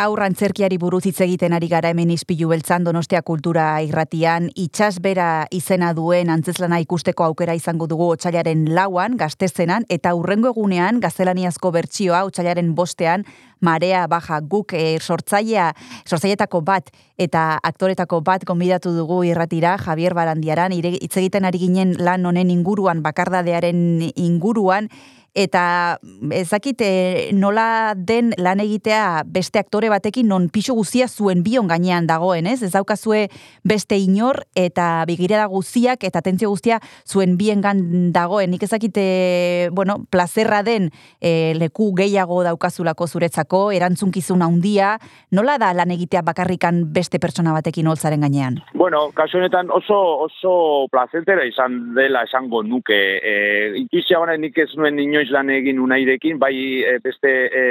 Gaur 0.00 0.22
antzerkiari 0.24 0.78
buruz 0.80 1.02
hitz 1.04 1.18
egiten 1.20 1.52
ari 1.52 1.68
gara 1.68 1.90
hemen 1.92 2.08
izpilu 2.14 2.48
beltzan 2.48 2.86
Donostia 2.86 3.20
Kultura 3.26 3.64
irratian, 3.84 4.46
itxasbera 4.56 5.26
izena 5.52 5.90
duen 5.98 6.30
antzeslana 6.32 6.78
ikusteko 6.80 7.26
aukera 7.26 7.52
izango 7.58 7.84
dugu 7.90 8.06
otxailaren 8.14 8.62
lauan, 8.78 9.18
gaztezenan, 9.20 9.84
eta 9.92 10.14
urrengo 10.16 10.54
egunean, 10.54 11.02
gaztelaniazko 11.04 11.74
bertsioa 11.76 12.22
otxailaren 12.30 12.72
bostean, 12.78 13.26
marea 13.60 14.06
baja 14.08 14.40
guk 14.40 14.72
e, 14.72 14.96
sortzailea, 15.04 15.68
sortzailetako 16.08 16.62
bat 16.64 16.88
eta 17.20 17.44
aktoretako 17.60 18.22
bat 18.24 18.48
gonbidatu 18.48 18.94
dugu 18.96 19.20
irratira, 19.28 19.76
Javier 19.84 20.16
Barandiaran, 20.16 20.72
hitz 20.72 21.16
egiten 21.20 21.44
ari 21.44 21.60
ginen 21.60 21.98
lan 22.00 22.24
honen 22.24 22.48
inguruan, 22.48 23.04
bakardadearen 23.04 24.14
inguruan, 24.16 24.88
eta 25.34 25.98
ezakit 26.34 26.80
e, 26.82 26.92
nola 27.36 27.94
den 27.96 28.32
lan 28.38 28.60
egitea 28.60 29.22
beste 29.26 29.60
aktore 29.60 29.90
batekin 29.90 30.28
non 30.28 30.48
pixo 30.50 30.74
guzia 30.74 31.06
zuen 31.08 31.44
bion 31.46 31.68
gainean 31.70 32.06
dagoen, 32.06 32.46
ez? 32.50 32.62
Ez 32.62 32.72
daukazue 32.74 33.28
beste 33.64 33.98
inor 33.98 34.42
eta 34.58 35.04
begirada 35.06 35.46
guztiak 35.50 36.04
eta 36.04 36.20
atentzio 36.20 36.50
guztia 36.50 36.80
zuen 37.06 37.36
biengan 37.38 38.12
dagoen. 38.12 38.50
Nik 38.50 38.64
ezakite, 38.66 39.70
bueno, 39.72 40.00
plazerra 40.10 40.62
den 40.66 40.90
e, 41.20 41.54
leku 41.58 41.92
gehiago 41.94 42.42
daukazulako 42.46 43.06
zuretzako, 43.06 43.70
erantzunkizun 43.72 44.42
handia, 44.42 44.96
nola 45.30 45.58
da 45.58 45.72
lan 45.74 45.90
egitea 45.94 46.22
bakarrikan 46.26 46.84
beste 46.92 47.20
pertsona 47.22 47.54
batekin 47.54 47.86
holtzaren 47.86 48.26
gainean? 48.26 48.60
Bueno, 48.74 49.08
kasu 49.14 49.38
honetan 49.38 49.70
oso 49.70 50.00
oso 50.26 50.52
plazentera 50.90 51.44
izan 51.46 51.94
dela 51.94 52.24
esango 52.26 52.62
nuke. 52.62 52.98
E, 53.22 53.34
Intuizia 53.80 54.18
nik 54.36 54.58
ez 54.58 54.70
nuen 54.76 54.98
inoiz 55.20 55.32
lan 55.34 55.50
egin 55.52 55.78
unairekin, 55.80 56.38
bai 56.40 56.54
e, 56.80 56.98
beste 57.04 57.28
e, 57.28 57.62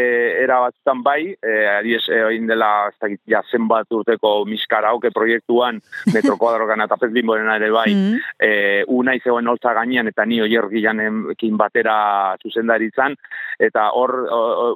era 0.44 0.60
batzutan 0.62 1.02
bai, 1.02 1.34
e, 1.34 1.54
adiez, 1.80 2.04
e, 2.10 2.22
oin 2.28 2.46
dela 2.48 2.90
ez 2.90 2.98
dakit, 3.02 3.20
ja 3.26 3.42
zenbat 3.50 3.90
urteko 3.90 4.46
miskarauke 4.46 5.10
proiektuan 5.12 5.80
metro 6.14 6.38
kuadrogan 6.38 6.86
eta 6.86 6.98
pez 6.98 7.12
limborena 7.14 7.58
ere 7.58 7.72
bai, 7.72 7.90
Mm. 7.90 8.20
e, 8.38 8.50
unai 8.94 9.18
zegoen 9.20 9.48
holtza 9.50 9.74
gainean 9.74 10.08
eta 10.08 10.24
ni 10.26 10.38
oier 10.42 10.68
gilanekin 10.70 11.58
batera 11.58 12.36
zuzendaritzan, 12.44 13.16
eta 13.60 13.88
hor 13.98 14.14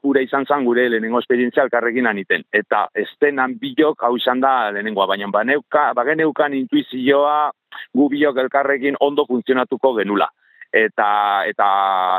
ure 0.03 0.23
izan 0.25 0.47
zen 0.49 0.65
gure 0.65 0.87
lehenengo 0.89 1.21
esperientzia 1.21 1.63
elkarrekin 1.63 2.07
aniten. 2.09 2.43
Eta 2.51 2.87
estenan 2.95 3.53
bilok 3.61 4.03
hau 4.03 4.15
izan 4.17 4.41
da 4.41 4.71
lehenengoa, 4.73 5.05
baina 5.13 5.29
baneuka, 5.31 5.91
bageneukan 5.93 6.57
intuizioa 6.57 7.51
gu 7.93 8.09
bilok 8.09 8.41
elkarrekin 8.47 8.97
ondo 8.99 9.27
funtzionatuko 9.29 9.93
genula. 10.01 10.31
Eta 10.73 11.45
eta 11.45 11.69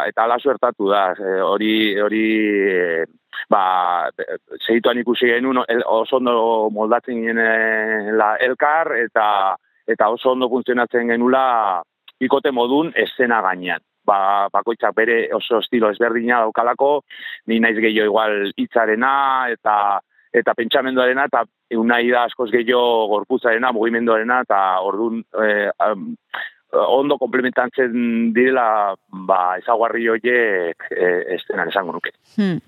eta 0.06 0.24
ala 0.24 0.38
suertatu 0.38 0.86
da, 0.92 1.08
e, 1.18 1.40
hori 1.42 1.98
hori 1.98 2.26
e, 2.70 3.04
ba 3.50 4.10
segituan 4.60 5.00
ikusi 5.00 5.26
genuen 5.26 5.58
oso 5.90 6.20
ondo 6.20 6.70
moldatzen 6.70 7.18
ginela 7.24 8.36
elkar 8.46 8.94
eta 9.00 9.26
eta 9.90 10.08
oso 10.08 10.30
ondo 10.32 10.48
funtzionatzen 10.48 11.10
genula 11.10 11.82
ikote 12.20 12.52
modun 12.52 12.92
eszena 12.94 13.42
gainean. 13.42 13.82
Ba, 14.04 14.48
bakoitzak 14.52 14.94
bere 14.94 15.16
oso 15.32 15.62
estilo 15.64 15.88
ezberdina 15.90 16.42
daukalako, 16.44 17.02
ni 17.48 17.58
naiz 17.60 17.76
gehiago 17.80 18.10
igual 18.12 18.52
hitzarena 18.56 19.14
eta 19.52 19.76
eta 20.34 20.54
pentsamenduarena 20.58 21.24
eta 21.30 21.44
unai 21.78 22.08
da 22.10 22.24
askoz 22.28 22.50
gehiago 22.52 23.06
gorputzarena, 23.12 23.72
mugimenduarena 23.72 24.40
eta 24.44 24.60
ordun 24.82 25.22
eh, 25.42 25.70
am, 25.78 26.12
ondo 26.74 27.18
komplementatzen 27.18 28.32
direla 28.34 28.94
ba, 29.26 29.56
ezaguarri 29.60 30.08
horiek 30.08 30.88
eh, 30.90 31.36
estenan 31.36 31.70
esango 31.70 31.94
nuke. 31.96 32.14
Hmm. 32.36 32.58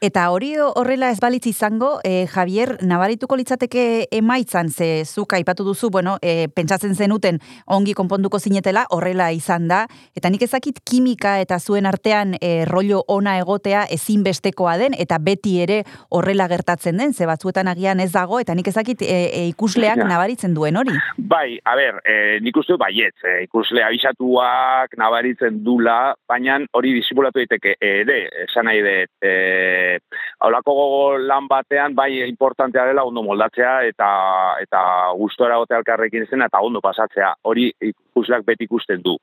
Eta 0.00 0.28
hori 0.30 0.54
horrela 0.58 1.10
ez 1.10 1.18
balitz 1.20 1.46
izango, 1.50 1.96
eh, 2.04 2.26
Javier, 2.30 2.76
nabarituko 2.82 3.36
litzateke 3.36 4.06
emaitzan, 4.14 4.70
ze 4.70 5.04
zuk 5.04 5.32
aipatu 5.32 5.64
duzu, 5.64 5.90
bueno, 5.90 6.16
eh, 6.22 6.48
pentsatzen 6.54 6.94
zenuten 6.94 7.40
ongi 7.66 7.94
konponduko 7.94 8.38
zinetela, 8.38 8.86
horrela 8.90 9.30
izan 9.32 9.68
da, 9.68 9.86
eta 10.16 10.30
nik 10.30 10.42
ezakit 10.46 10.80
kimika 10.84 11.38
eta 11.40 11.58
zuen 11.58 11.86
artean 11.86 12.36
eh, 12.40 12.64
rollo 12.68 13.02
ona 13.08 13.36
egotea 13.40 13.86
ezinbestekoa 13.90 14.76
den, 14.78 14.94
eta 14.98 15.18
beti 15.18 15.56
ere 15.62 15.82
horrela 16.10 16.48
gertatzen 16.48 16.96
den, 16.96 17.12
ze 17.12 17.26
batzuetan 17.26 17.68
agian 17.68 18.00
ez 18.00 18.12
dago, 18.12 18.40
eta 18.40 18.54
nik 18.54 18.68
ezakit 18.68 19.02
eh, 19.02 19.12
eh, 19.26 19.48
ikusleak 19.50 19.98
nabaritzen 20.04 20.54
duen 20.54 20.76
hori. 20.76 20.94
Bai, 21.18 21.58
a 21.64 21.76
ber, 21.78 22.00
eh, 22.04 22.38
nik 22.42 22.56
uste 22.56 22.76
baietz, 22.80 23.16
eh, 23.56 23.62
ikusle 23.62 23.82
abisatuak 23.82 24.96
nabaritzen 24.96 25.62
dula, 25.64 26.14
baina 26.28 26.58
hori 26.72 26.92
disimulatu 26.94 27.38
daiteke 27.38 27.76
ere, 27.80 28.28
esan 28.44 28.66
nahi 28.66 28.82
dut, 28.82 29.10
eh, 29.22 29.98
haulako 30.40 30.74
gogo 30.74 31.18
lan 31.18 31.46
batean 31.48 31.94
bai 31.94 32.22
importantea 32.28 32.86
dela 32.86 33.04
ondo 33.04 33.22
moldatzea 33.22 33.82
eta 33.88 34.56
eta 34.60 35.12
gustora 35.16 35.56
gote 35.56 35.74
elkarrekin 35.74 36.24
izena 36.24 36.46
eta 36.46 36.60
ondo 36.60 36.80
pasatzea, 36.80 37.34
hori 37.44 37.72
ikusleak 37.80 38.44
beti 38.44 38.64
ikusten 38.64 39.02
du. 39.02 39.16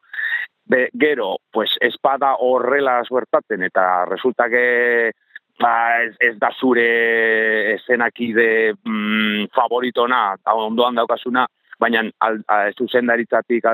Be, 0.66 0.90
gero, 0.98 1.38
pues, 1.52 1.76
espada 1.82 2.36
horrela 2.40 3.04
suertatzen 3.04 3.64
eta 3.64 4.06
resulta 4.06 4.50
que 4.50 5.12
ba, 5.60 6.04
ez, 6.04 6.16
ez 6.20 6.38
da 6.40 6.50
zure 6.58 7.74
eszenakide 7.76 8.74
mm, 8.84 9.52
favoritona, 9.54 10.34
eta 10.40 10.56
ondoan 10.56 10.96
daukasuna, 10.96 11.46
baina 11.84 12.06
al, 12.24 12.40
zuzendaritzatik 12.80 13.68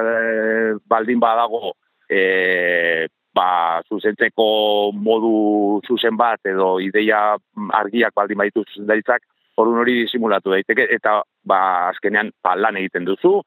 baldin 0.89 1.21
badago 1.21 1.75
e, 2.09 3.07
ba, 3.35 3.81
zuzentzeko 3.87 4.91
modu 4.93 5.81
zuzen 5.87 6.17
bat 6.17 6.41
edo 6.49 6.77
ideia 6.83 7.37
argiak 7.81 8.15
baldin 8.15 8.41
baditu 8.41 8.65
zuzendaritzak, 8.65 9.21
orduan 9.59 9.83
hori 9.83 9.95
disimulatu 10.03 10.53
daiteke, 10.55 10.87
eta 10.95 11.19
ba, 11.45 11.61
azkenean 11.91 12.31
ba, 12.43 12.55
lan 12.57 12.79
egiten 12.81 13.05
duzu, 13.07 13.37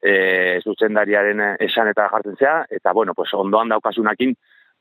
e, 0.00 0.14
zuzendariaren 0.62 1.42
esan 1.66 1.90
eta 1.92 2.08
jartzen 2.12 2.38
zea, 2.38 2.56
eta 2.70 2.92
bueno, 2.92 3.14
pues, 3.18 3.32
ondoan 3.34 3.72
daukasunakin, 3.72 4.34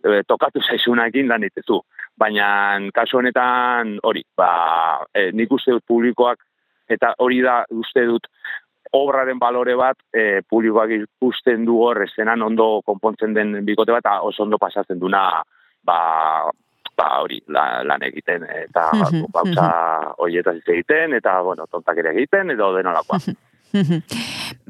e, 0.04 0.22
tokatu 0.28 0.62
zaizunakin 0.68 1.32
lan 1.32 1.48
egitezu. 1.48 1.82
Baina 2.20 2.48
kasu 2.94 3.22
honetan 3.22 3.98
hori, 4.04 4.24
ba, 4.38 4.52
e, 5.16 5.30
nik 5.34 5.52
uste 5.52 5.78
dut 5.78 5.88
publikoak, 5.88 6.44
eta 6.92 7.16
hori 7.24 7.40
da 7.42 7.62
uste 7.72 8.04
dut 8.06 8.28
obraren 8.94 9.40
balore 9.40 9.76
bat 9.80 9.98
e, 10.14 10.42
publikoak 10.50 10.92
ikusten 10.96 11.66
du 11.66 11.80
hor 11.84 12.04
eszenan 12.04 12.42
ondo 12.42 12.82
konpontzen 12.86 13.34
den 13.34 13.66
bikote 13.66 13.96
bat, 13.96 14.10
oso 14.22 14.44
ondo 14.44 14.60
pasatzen 14.60 15.00
duna 15.00 15.24
ba, 15.84 16.00
ba 16.98 17.08
hori 17.22 17.42
la, 17.48 17.84
lan 17.88 18.04
egiten 18.04 18.44
eta 18.50 18.90
Mhm, 18.92 19.26
gauza 19.34 19.68
horietaz 20.18 20.56
hitz 20.60 20.70
egiten 20.70 21.14
eta 21.14 21.42
bueno, 21.42 21.68
tontak 21.72 21.98
ere 21.98 22.16
egiten 22.16 22.52
edo 22.52 22.74
denolakoa. 22.76 23.20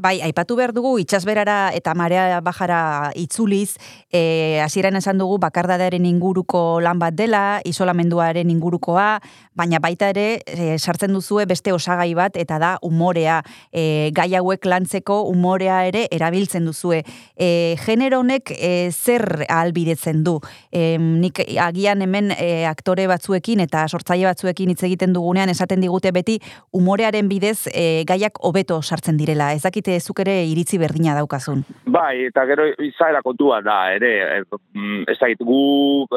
Bai, 0.02 0.16
aipatu 0.26 0.56
behar 0.58 0.72
dugu 0.74 0.96
itxasberara 0.98 1.76
eta 1.78 1.94
marea 1.94 2.40
bajara 2.42 3.12
itzuliz, 3.14 3.76
e, 4.10 4.58
hasieran 4.64 4.96
esan 4.98 5.20
dugu 5.22 5.36
bakardadearen 5.44 6.08
inguruko 6.10 6.80
lan 6.82 6.98
bat 6.98 7.14
dela, 7.14 7.62
isolamenduaren 7.70 8.50
ingurukoa, 8.50 9.20
baina 9.54 9.78
baita 9.84 10.10
ere 10.10 10.24
e, 10.48 10.80
sartzen 10.80 11.14
duzue 11.14 11.46
beste 11.46 11.74
osagai 11.76 12.16
bat 12.18 12.40
eta 12.40 12.58
da 12.58 12.72
umorea. 12.82 13.42
E, 13.70 14.10
gai 14.18 14.32
hauek 14.40 14.66
lantzeko 14.66 15.20
umorea 15.30 15.84
ere 15.86 16.08
erabiltzen 16.10 16.66
duzue. 16.66 17.04
E, 17.38 17.78
genero 17.86 18.24
honek 18.24 18.56
e, 18.58 18.90
zer 18.90 19.46
ahalbidetzen 19.46 20.24
du? 20.26 20.40
E, 20.72 20.98
nik 20.98 21.44
agian 21.62 22.02
hemen 22.02 22.34
e, 22.40 22.66
aktore 22.66 23.06
batzuekin 23.12 23.62
eta 23.68 23.86
sortzaile 23.86 24.32
batzuekin 24.32 24.74
hitz 24.74 24.82
egiten 24.90 25.14
dugunean 25.14 25.54
esaten 25.54 25.86
digute 25.86 26.10
beti 26.16 26.40
umorearen 26.74 27.30
bidez 27.30 27.68
e, 27.70 28.02
gaiak 28.10 28.42
hobeto 28.42 28.82
sartzen 28.82 29.22
direla. 29.22 29.54
Ez 29.54 29.62
dakite 29.68 29.91
zuk 30.00 30.22
ere 30.24 30.42
iritzi 30.48 30.80
berdina 30.82 31.16
daukazun. 31.18 31.64
Bai, 31.86 32.28
eta 32.30 32.46
gero 32.50 32.68
izaera 32.86 33.22
kontua 33.22 33.62
da, 33.66 33.80
ere, 33.94 34.12
e, 34.22 34.60
mm, 34.74 35.04
ez 35.12 35.18
dakit, 35.20 35.44
gu 35.46 35.62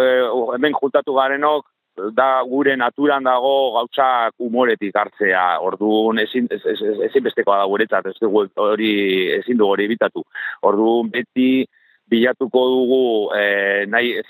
e, 0.00 0.08
hemen 0.56 0.76
juntatu 0.80 1.16
garenok, 1.16 1.66
da 2.14 2.42
gure 2.42 2.74
naturan 2.76 3.22
dago 3.22 3.72
gauzak 3.76 4.34
umoretik 4.42 4.96
hartzea, 4.98 5.44
orduan 5.62 6.18
ezin, 6.18 6.48
ez, 6.50 6.60
ez, 6.66 6.80
ez, 6.82 6.96
ezinbestekoa 7.10 7.60
da 7.60 7.68
guretzat, 7.70 8.08
ez 8.10 8.16
dugu 8.20 8.48
hori, 8.58 8.94
ezin 9.36 9.60
dugu 9.60 9.76
hori 9.76 9.86
bitatu. 9.92 10.24
Orduan 10.66 11.12
beti 11.14 11.64
bilatuko 12.10 12.64
dugu, 12.72 13.04
e, 13.38 13.86
nahi, 13.90 14.16
ez, 14.18 14.26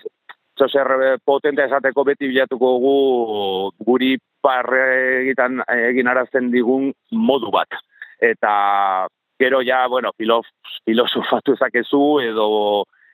zozer 0.59 1.19
potente 1.25 1.65
esateko 1.65 2.05
beti 2.05 2.29
bilatuko 2.31 2.77
dugu 2.77 2.95
guri 3.87 4.15
parre 4.45 4.85
egiten 5.23 5.63
egin 5.75 6.09
arazten 6.09 6.51
digun 6.53 6.93
modu 7.11 7.51
bat. 7.55 7.81
Eta 8.23 8.55
gero 9.39 9.61
ja, 9.67 9.87
bueno, 9.89 10.13
filof, 10.17 10.47
filosofatu 10.85 11.57
zakezu 11.57 12.21
edo 12.23 12.49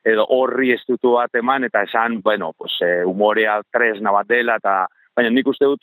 edo 0.04 0.24
horri 0.32 0.72
estutu 0.72 1.14
bat 1.18 1.34
eman 1.36 1.66
eta 1.68 1.82
esan, 1.84 2.20
bueno, 2.24 2.52
pues, 2.56 2.78
eh, 2.80 3.04
humorea 3.04 3.60
tresna 3.72 4.12
bat 4.12 4.28
dela 4.28 4.56
eta 4.56 4.86
baina 5.16 5.30
nik 5.30 5.50
uste 5.52 5.68
dut 5.68 5.82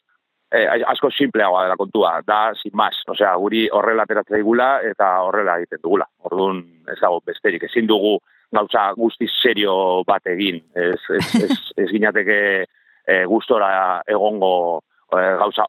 eh, 0.52 0.66
asko 0.88 1.12
simpleagoa 1.12 1.64
dela 1.66 1.78
kontua, 1.78 2.22
da 2.26 2.54
sin 2.56 2.74
más, 2.74 2.98
osea, 3.08 3.36
guri 3.36 3.68
horrela 3.72 4.08
ateratzen 4.08 4.40
digula 4.40 4.80
eta 4.82 5.12
horrela 5.28 5.58
egiten 5.60 5.84
dugula. 5.84 6.08
Orduan 6.30 6.64
ez 6.90 6.98
dago 7.02 7.22
besterik, 7.26 7.68
ezin 7.70 7.88
dugu 7.88 8.18
gauza 8.52 8.90
guztiz 8.96 9.32
serio 9.42 10.04
bat 10.08 10.26
egin, 10.26 10.62
ez, 10.74 11.00
ez, 11.18 11.26
ez, 11.44 11.58
ez 11.84 11.90
ginateke 11.92 12.40
eh, 12.64 13.24
gustora 13.28 14.02
egongo 14.08 14.82
Eh, 15.08 15.36
gauza 15.40 15.64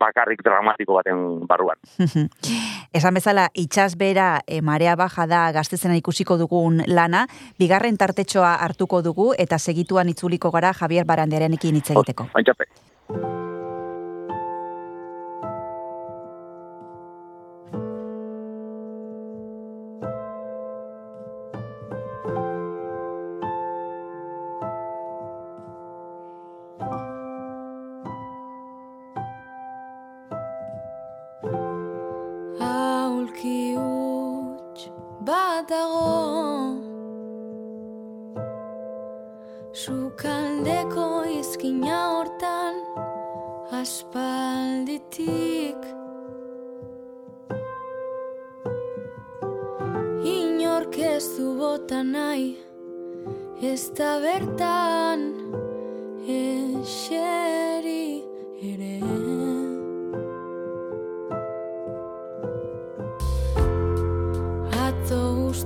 bakarrik 0.00 0.40
dramatiko 0.40 0.94
baten 0.96 1.46
barruan. 1.48 1.76
Esan 2.96 3.14
bezala, 3.14 3.50
itxas 3.52 3.92
bera 4.00 4.40
e, 4.46 4.62
marea 4.64 4.94
baja 4.96 5.26
da 5.28 5.42
gaztezena 5.52 5.98
ikusiko 6.00 6.38
dugun 6.40 6.80
lana, 6.88 7.26
bigarren 7.60 8.00
tartetxoa 8.00 8.54
hartuko 8.64 9.02
dugu 9.04 9.34
eta 9.36 9.58
segituan 9.58 10.08
itzuliko 10.08 10.50
gara 10.56 10.72
Javier 10.80 11.04
Baranderenekin 11.04 11.76
hitz 11.76 11.90
egiteko. 11.92 12.30
Oh, 12.32 13.49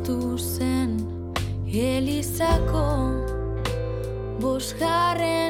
sortu 0.05 0.39
zen 0.39 0.99
Elizako 1.73 2.89
bosgarren 4.41 5.44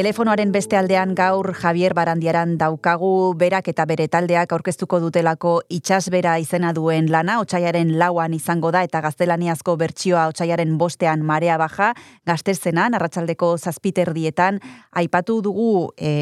Telefonoaren 0.00 0.48
beste 0.48 0.78
aldean 0.78 1.10
gaur 1.12 1.50
Javier 1.52 1.92
Barandiaran 1.92 2.54
daukagu 2.56 3.34
berak 3.36 3.66
eta 3.68 3.84
bere 3.84 4.06
taldeak 4.08 4.54
aurkeztuko 4.56 4.96
dutelako 5.02 5.50
itxasbera 5.76 6.38
izena 6.40 6.70
duen 6.72 7.10
lana, 7.12 7.34
otxaiaren 7.42 7.90
lauan 8.00 8.32
izango 8.32 8.70
da 8.72 8.80
eta 8.86 9.02
gaztelaniazko 9.04 9.74
bertsioa 9.76 10.22
otxaiaren 10.30 10.78
bostean 10.80 11.20
marea 11.20 11.58
baja, 11.60 11.90
gaztezenan, 12.24 12.96
arratsaldeko 12.96 13.50
zazpiterdietan, 13.58 14.62
aipatu 15.02 15.42
dugu 15.44 15.90
e, 15.98 16.14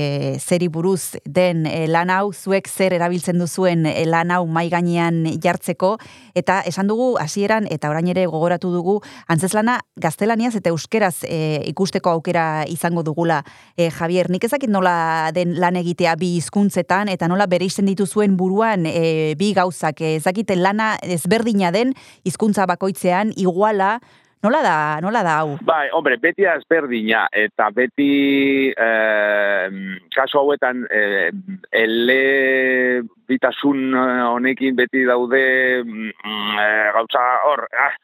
zeri 0.42 0.66
buruz 0.66 1.14
den 1.22 1.62
e, 1.70 1.86
lan 1.86 2.10
hau, 2.10 2.32
zuek 2.32 2.66
zer 2.66 2.98
erabiltzen 2.98 3.38
duzuen 3.38 3.86
e, 3.86 3.94
lan 4.10 4.34
hau 4.34 4.42
mai 4.50 4.66
gainean 4.74 5.22
jartzeko, 5.38 5.92
eta 6.34 6.64
esan 6.66 6.90
dugu 6.90 7.12
hasieran 7.22 7.70
eta 7.70 7.94
orain 7.94 8.10
ere 8.10 8.26
gogoratu 8.26 8.74
dugu, 8.74 8.98
antzeslana 9.30 9.78
gaztelaniaz 9.94 10.56
eta 10.58 10.74
euskeraz 10.74 11.20
e, 11.22 11.62
ikusteko 11.70 12.18
aukera 12.18 12.66
izango 12.66 13.06
dugula 13.06 13.44
e, 13.76 13.90
Javier, 13.90 14.31
nik 14.31 14.44
ezakit 14.44 14.70
nola 14.70 15.33
den 15.35 15.57
lan 15.61 15.76
egitea 15.81 16.14
bi 16.20 16.37
hizkuntzetan 16.38 17.09
eta 17.12 17.28
nola 17.28 17.48
bere 17.50 17.68
izten 17.68 17.88
dituzuen 17.90 18.37
buruan 18.37 18.87
e, 18.87 19.35
bi 19.38 19.52
gauzak, 19.57 20.00
e, 20.00 20.16
ezakite 20.20 20.57
lana 20.57 20.94
ezberdina 21.02 21.72
den 21.74 21.94
hizkuntza 22.24 22.66
bakoitzean 22.70 23.35
iguala, 23.37 23.98
nola 24.42 24.62
da, 24.62 25.00
nola 25.02 25.22
da 25.26 25.37
hau? 25.40 25.57
Bai, 25.66 25.88
hombre, 25.94 26.16
beti 26.22 26.46
ezberdina, 26.46 27.26
eta 27.35 27.68
beti 27.74 28.70
eh, 28.70 29.78
kasu 30.14 30.38
hauetan 30.42 30.85
eh, 30.94 31.31
ele 31.74 33.02
bitasun 33.28 33.90
eh, 33.92 34.24
honekin 34.31 34.78
beti 34.78 35.04
daude 35.09 35.42
mm, 35.83 36.12
eh, 36.62 36.88
gauza 36.94 37.24
hor, 37.48 37.66
ah, 37.72 37.94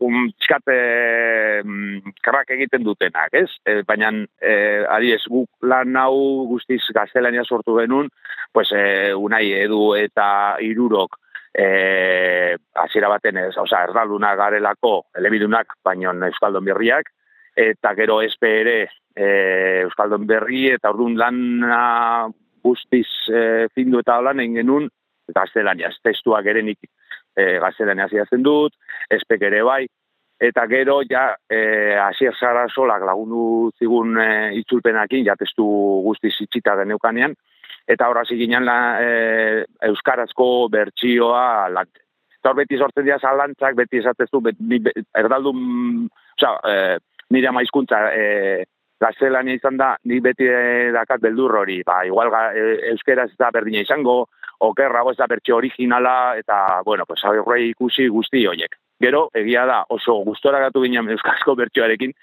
um, 0.00 0.28
txkat 0.40 0.70
eh, 0.72 1.60
mm, 1.64 2.14
karrak 2.24 2.54
egiten 2.56 2.84
dutenak, 2.86 3.34
ez? 3.34 3.50
E, 3.66 3.82
Baina, 3.86 4.10
eh, 4.42 4.84
ari 4.90 5.12
ez, 5.14 5.22
guk 5.30 5.48
lan 5.62 5.96
hau 6.00 6.46
guztiz 6.50 6.82
gaztelania 6.94 7.44
sortu 7.44 7.78
genuen, 7.78 8.10
pues, 8.52 8.70
eh, 8.72 9.12
unai 9.14 9.46
edu 9.64 9.94
eta 9.98 10.56
irurok 10.62 11.18
eh, 11.54 12.56
hasiera 12.74 13.08
baten 13.08 13.38
ez, 13.38 13.56
osea, 13.56 13.84
erdalduna 13.88 14.34
garelako, 14.34 15.06
elebidunak, 15.16 15.76
baino 15.84 16.12
Euskaldun 16.26 16.64
berriak, 16.66 17.12
eta 17.54 17.94
gero 17.94 18.20
espe 18.22 18.50
ere 18.60 18.78
eh, 19.14 19.84
Euskaldun 19.84 20.26
berri, 20.26 20.66
eta 20.74 20.90
orduan 20.90 21.14
lana 21.20 22.26
guztiz 22.64 23.06
eh, 23.30 23.68
findu 23.74 24.02
eta 24.02 24.18
lan 24.20 24.42
egin 24.42 24.62
genuen, 24.62 24.90
gaztelaniaz, 25.34 25.94
testuak 26.02 26.46
ere 26.50 26.62
nik 26.62 26.90
eh, 27.36 27.58
gaztelaniaz 27.60 28.12
idazten 28.12 28.42
dut, 28.42 28.74
espek 29.10 29.42
ere 29.50 29.62
bai, 29.66 29.84
eta 30.40 30.66
gero 30.66 31.00
ja 31.08 31.30
eh, 31.48 31.96
asier 32.00 32.34
zara 32.38 32.66
solak 32.68 33.02
lagundu 33.06 33.70
zigun 33.78 34.18
eh, 34.20 34.54
itzulpenakin, 34.60 35.24
ja 35.26 35.36
testu 35.38 35.66
guztiz 36.04 36.34
itxita 36.46 36.76
geneukanean, 36.82 37.36
eta 37.86 38.08
horra 38.08 38.24
ginen 38.28 38.64
la, 38.64 38.76
e, 39.00 39.64
euskarazko 39.90 40.68
bertsioa 40.72 41.68
lantzen. 41.72 42.02
Eta 42.38 42.52
hor 42.52 42.60
beti 42.60 42.78
sortzen 42.78 43.06
dira 43.06 43.18
zalantzak, 43.18 43.76
beti 43.76 44.00
esatezu, 44.02 44.40
bet, 44.44 44.56
ni, 44.60 44.78
be- 44.84 44.92
erdaldun, 45.16 46.08
oza, 46.36 46.54
e, 46.68 46.98
nire 47.32 47.48
ama 47.48 47.62
hizkuntza 47.64 48.00
e, 48.12 48.64
gaztelania 49.00 49.56
izan 49.58 49.76
da, 49.80 49.94
ni 50.08 50.20
beti 50.24 50.48
e, 50.48 50.90
dakat 50.96 51.22
beldur 51.24 51.56
hori, 51.62 51.82
ba, 51.86 52.02
igual 52.08 52.32
e, 52.52 52.66
euskeraz 52.92 53.30
ez 53.32 53.40
da 53.40 53.50
berdina 53.52 53.84
izango, 53.84 54.26
okerrago 54.60 55.12
ez 55.12 55.18
da 55.18 55.26
bertsio 55.26 55.56
originala, 55.56 56.36
eta, 56.38 56.82
bueno, 56.84 57.06
pues, 57.06 57.24
horre 57.24 57.62
ikusi 57.68 58.08
guzti 58.08 58.46
horiek. 58.46 58.76
Gero, 59.00 59.28
egia 59.34 59.64
da, 59.66 59.82
oso 59.88 60.14
gustora 60.24 60.60
gatu 60.62 60.82
ginen 60.84 61.10
euskarazko 61.10 61.56
bertsioarekin, 61.58 62.14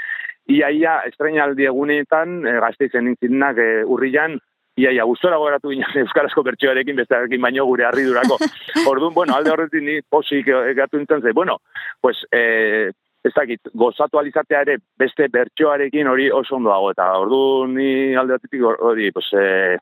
Iaia, 0.49 1.01
estrenaldi 1.07 1.67
egunetan, 1.69 2.41
e, 2.47 2.55
gazteizen 2.63 3.05
nintzinak 3.05 3.59
e, 3.61 3.67
urrilan, 3.85 4.39
iaia, 4.79 5.05
gustora 5.05 5.37
goratu 5.37 5.69
ginen 5.73 6.01
euskarazko 6.03 6.43
bertsioarekin, 6.47 6.97
bestearekin 6.97 7.43
baino 7.43 7.67
gure 7.69 7.85
harridurako. 7.85 8.39
Orduan, 8.91 9.13
bueno, 9.13 9.35
alde 9.37 9.53
horretik 9.53 9.85
ni 9.85 9.99
posik 10.09 10.49
gatu 10.77 10.97
nintzen 10.97 11.21
ze, 11.21 11.35
bueno, 11.37 11.59
pues, 12.01 12.23
e, 12.33 12.91
ez 13.21 13.33
dakit, 13.35 13.69
gozatu 13.77 14.17
alizatea 14.17 14.63
ere 14.65 14.79
beste 14.97 15.27
bertsioarekin 15.29 16.09
hori 16.09 16.31
oso 16.33 16.57
ondo 16.57 16.71
dago, 16.73 16.91
eta 16.95 17.11
orduan 17.21 17.75
ni 17.77 18.15
alde 18.17 18.39
horretik 18.39 18.65
hori, 18.65 19.11
pues, 19.13 19.29
e, 19.37 19.77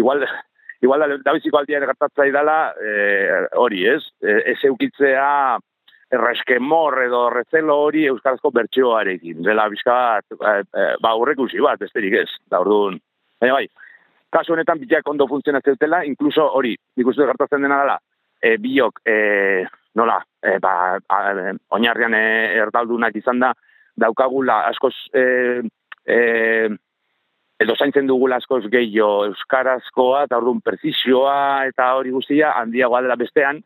igual, 0.00 0.26
igual 0.80 1.00
da, 1.00 1.18
da 1.24 1.34
biziko 1.36 1.58
aldian 1.58 1.84
gertatzai 1.84 2.30
dela, 2.32 2.72
e, 2.80 2.92
hori, 3.60 3.84
ez? 3.88 4.02
E, 4.22 4.36
ez 4.52 4.58
eukitzea 4.64 5.58
erreskemor 6.10 6.96
edo 7.04 7.28
rezelo 7.30 7.76
hori 7.84 8.06
euskarazko 8.10 8.50
bertsioarekin. 8.54 9.42
Dela 9.46 9.68
bizkat, 9.70 10.26
e, 10.34 10.56
e, 10.64 10.86
ba, 11.02 11.14
urrekusi 11.20 11.60
bat, 11.62 11.80
besterik 11.80 12.16
ez, 12.24 12.28
da 12.50 12.62
orduan. 12.64 12.98
Baina 13.40 13.58
bai, 13.58 13.66
kasu 14.32 14.54
honetan 14.54 14.80
bitak 14.80 15.08
ondo 15.08 15.28
funtzionatzen 15.30 15.76
dutela, 15.76 16.02
inkluso 16.08 16.48
hori, 16.58 16.74
nik 16.96 17.12
uste 17.12 17.28
gertatzen 17.28 17.66
dena 17.66 17.82
dela, 17.84 17.98
e, 18.42 18.56
biok, 18.62 19.02
e, 19.04 19.16
nola, 20.00 20.18
e, 20.42 20.56
ba, 20.62 20.74
a, 20.96 21.20
oinarrian 21.76 22.14
e, 22.16 22.24
erdaldunak 22.64 23.16
izan 23.20 23.42
da, 23.42 23.52
daukagula 24.00 24.62
askoz, 24.70 24.94
e, 25.14 25.24
e, 26.06 26.20
edo 27.60 27.76
zaintzen 27.76 28.08
dugula 28.08 28.38
askoz 28.40 28.64
gehiago 28.72 29.26
euskarazkoa, 29.28 30.24
eta 30.26 30.38
orduan 30.40 30.62
prezizioa 30.64 31.66
eta 31.68 31.92
hori 31.98 32.14
guztia 32.14 32.54
handiagoa 32.56 33.02
dela 33.04 33.18
bestean, 33.20 33.60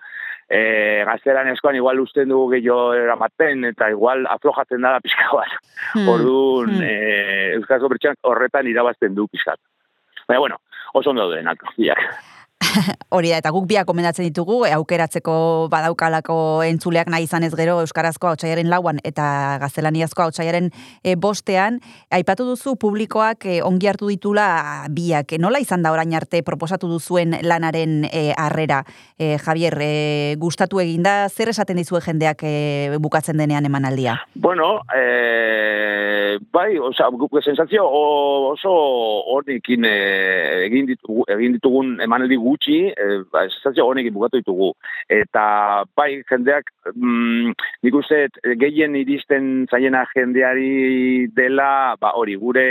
e, 0.49 1.05
gaztelan 1.07 1.53
eskoan 1.53 1.79
igual 1.79 2.03
usten 2.03 2.29
dugu 2.33 2.51
gehiago 2.57 2.93
eramaten, 2.99 3.65
eta 3.71 3.91
igual 3.95 4.27
aflojatzen 4.35 4.83
dela 4.83 5.01
pixka 5.05 5.31
bat. 5.33 5.55
Hmm, 5.95 6.11
Orduan, 6.11 6.75
hmm. 6.75 6.83
eh, 6.83 7.49
euskarazko 7.61 7.93
horretan 8.33 8.71
irabazten 8.71 9.15
du 9.15 9.29
pixkat. 9.31 9.61
Baina, 10.27 10.41
bueno, 10.41 10.61
oso 10.95 11.15
ondo 11.15 11.31
denak, 11.31 11.63
biak. 11.77 12.03
Hori 13.15 13.31
da, 13.33 13.39
eta 13.41 13.53
guk 13.55 13.67
biak 13.71 13.87
komendatzen 13.89 14.27
ditugu, 14.29 14.63
e, 14.67 14.73
aukeratzeko 14.77 15.35
badaukalako 15.73 16.37
entzuleak 16.67 17.11
nahi 17.13 17.29
izan 17.29 17.47
ez 17.47 17.53
gero 17.57 17.79
Euskarazkoa 17.85 18.35
otxaiaren 18.37 18.71
lauan 18.71 19.01
eta 19.05 19.59
gaztelaniazkoa 19.63 20.29
otxaiaren 20.33 20.71
e, 21.03 21.15
bostean. 21.17 21.81
Aipatu 22.15 22.47
duzu 22.49 22.77
publikoak 22.81 23.47
e, 23.47 23.61
ongi 23.63 23.91
hartu 23.91 24.11
ditula 24.11 24.47
biak. 24.95 25.37
Nola 25.41 25.61
izan 25.63 25.85
da 25.85 25.93
orain 25.95 26.15
arte 26.15 26.43
proposatu 26.47 26.91
duzuen 26.91 27.39
lanaren 27.43 28.05
e, 28.11 28.33
harrera? 28.37 28.83
E, 29.19 29.37
Javier, 29.39 29.79
e, 29.81 30.37
gustatu 30.41 30.81
eginda, 30.83 31.29
zer 31.29 31.53
esaten 31.55 31.79
dizue 31.81 32.03
jendeak 32.05 32.43
e, 32.47 32.55
bukatzen 33.03 33.39
denean 33.39 33.67
emanaldia? 33.67 34.19
Bueno, 34.35 34.81
eh, 34.97 36.39
bai, 36.53 36.79
oza, 36.79 37.09
guk 37.13 37.37
sensazio 37.43 37.85
oso 37.87 38.73
honekin 39.35 39.85
eh, 39.89 40.67
egin, 40.67 40.87
ditugu, 40.91 41.25
egin 41.35 41.57
ditugun 41.57 41.93
emanaldi 42.05 42.37
gutxi, 42.41 42.64
eh, 42.69 43.23
ba, 43.33 43.45
sensazio 43.49 43.87
honekin 43.87 44.15
bukatu 44.15 44.41
ditugu. 44.41 44.73
Eta 45.09 45.85
bai, 45.97 46.23
jendeak, 46.31 46.71
mm, 46.95 47.53
nik 47.83 47.99
uste 48.01 48.29
gehien 48.61 48.97
iristen 48.97 49.67
zaiena 49.71 50.05
jendeari 50.15 51.27
dela, 51.35 51.97
ba, 52.01 52.15
hori, 52.15 52.37
gure 52.37 52.67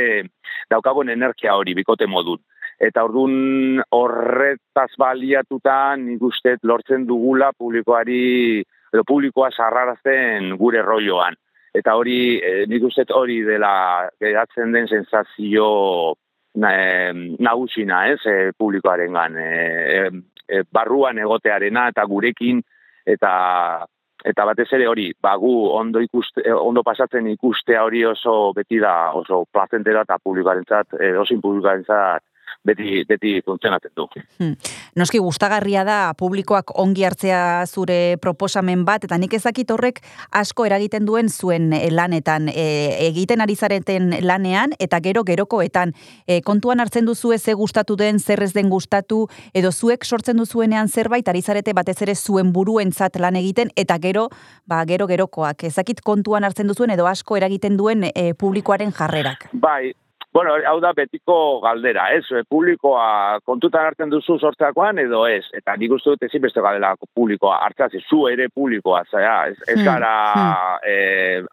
daukagun 0.70 1.10
energia 1.10 1.56
hori, 1.56 1.76
bikote 1.78 2.08
modun. 2.08 2.42
Eta 2.80 3.04
orduan 3.06 3.84
horretaz 3.94 4.92
baliatuta 5.00 5.96
nik 6.02 6.22
uste 6.22 6.58
lortzen 6.64 7.06
dugula 7.08 7.52
publikoari, 7.54 8.64
edo 8.94 9.04
publikoa 9.08 9.50
sarrarazten 9.54 10.58
gure 10.58 10.82
rolloan 10.82 11.38
eta 11.74 11.96
hori 11.98 12.38
eh, 12.38 12.66
nik 12.70 12.86
uste 12.86 13.06
hori 13.18 13.40
dela 13.46 14.10
geratzen 14.22 14.74
den 14.76 14.88
sensazio 14.88 16.14
na, 16.56 16.70
nagusina, 17.40 18.08
ez, 18.12 18.20
eh, 18.30 18.52
publikoarengan 18.58 19.38
eh, 19.38 20.10
eh, 20.48 20.64
barruan 20.72 21.20
egotearena 21.20 21.88
eta 21.94 22.06
gurekin 22.06 22.62
eta 23.06 23.34
eta 24.24 24.46
batez 24.48 24.70
ere 24.72 24.88
hori, 24.88 25.10
ba 25.22 25.36
gu 25.38 25.52
ondo 25.76 26.02
ikuste, 26.04 26.44
eh, 26.46 26.54
ondo 26.54 26.84
pasatzen 26.84 27.28
ikustea 27.34 27.84
hori 27.84 28.06
oso 28.08 28.54
beti 28.56 28.80
da, 28.80 29.12
oso 29.20 29.44
plazentera 29.52 30.06
eta 30.08 30.18
publikoarentzat, 30.24 30.96
eh, 31.00 31.18
osin 31.20 31.42
publikoarentzat 31.42 32.24
beti, 32.66 33.04
beti 33.08 33.42
funtzionatzen 33.46 33.92
du. 33.96 34.08
Hmm. 34.40 34.56
Noski 35.00 35.20
gustagarria 35.24 35.84
da 35.88 35.98
publikoak 36.18 36.74
ongi 36.80 37.06
hartzea 37.08 37.66
zure 37.68 38.18
proposamen 38.22 38.86
bat 38.88 39.04
eta 39.08 39.18
nik 39.18 39.34
ezakit 39.38 39.72
horrek 39.74 40.02
asko 40.32 40.66
eragiten 40.68 41.06
duen 41.06 41.30
zuen 41.30 41.72
eh, 41.74 41.90
lanetan 41.92 42.50
e, 42.50 42.66
egiten 43.10 43.44
ari 43.44 43.56
zareten 43.56 44.12
lanean 44.22 44.76
eta 44.80 45.00
gero 45.04 45.24
gerokoetan 45.28 45.94
e, 46.28 46.42
kontuan 46.42 46.80
hartzen 46.80 47.06
duzu 47.06 47.34
ze 47.38 47.54
gustatu 47.54 47.96
den 47.96 48.20
zer 48.20 48.44
ez 48.44 48.54
den 48.54 48.70
gustatu 48.70 49.28
edo 49.54 49.72
zuek 49.72 50.06
sortzen 50.06 50.38
duzuenean 50.38 50.88
zerbait 50.88 51.28
ari 51.28 51.42
zarete 51.42 51.74
batez 51.74 52.02
ere 52.02 52.16
zuen 52.16 52.54
buruentzat 52.54 53.20
lan 53.20 53.36
egiten 53.36 53.70
eta 53.76 53.98
gero 53.98 54.30
ba 54.66 54.84
gero 54.86 55.08
gerokoak 55.08 55.64
ezakit 55.64 56.02
kontuan 56.02 56.44
hartzen 56.44 56.68
duzuen 56.68 56.92
edo 56.92 57.08
asko 57.08 57.38
eragiten 57.38 57.78
duen 57.78 58.04
e, 58.04 58.34
publikoaren 58.34 58.92
jarrerak. 58.92 59.50
Bai, 59.54 59.94
Bueno, 60.34 60.56
hau 60.66 60.80
da 60.82 60.94
betiko 60.98 61.36
galdera, 61.62 62.08
ez? 62.16 62.24
E, 62.34 62.42
publikoa 62.50 63.38
kontutan 63.46 63.86
hartzen 63.86 64.10
duzu 64.10 64.40
sortzeakoan 64.40 64.98
edo 65.04 65.28
ez? 65.30 65.44
Eta 65.54 65.76
nik 65.78 65.94
uste 65.94 66.16
dut 66.16 66.26
ezin 66.26 66.42
beste 66.42 66.62
galdera 66.66 66.96
publikoa 67.14 67.60
hartzaz, 67.62 67.92
zu 68.02 68.24
ere 68.32 68.48
publikoa, 68.50 69.04
zera, 69.12 69.36
ez, 69.52 69.60
ez 69.68 69.78
Hmm, 69.78 69.86
gara 69.86 70.80
e, 70.88 70.96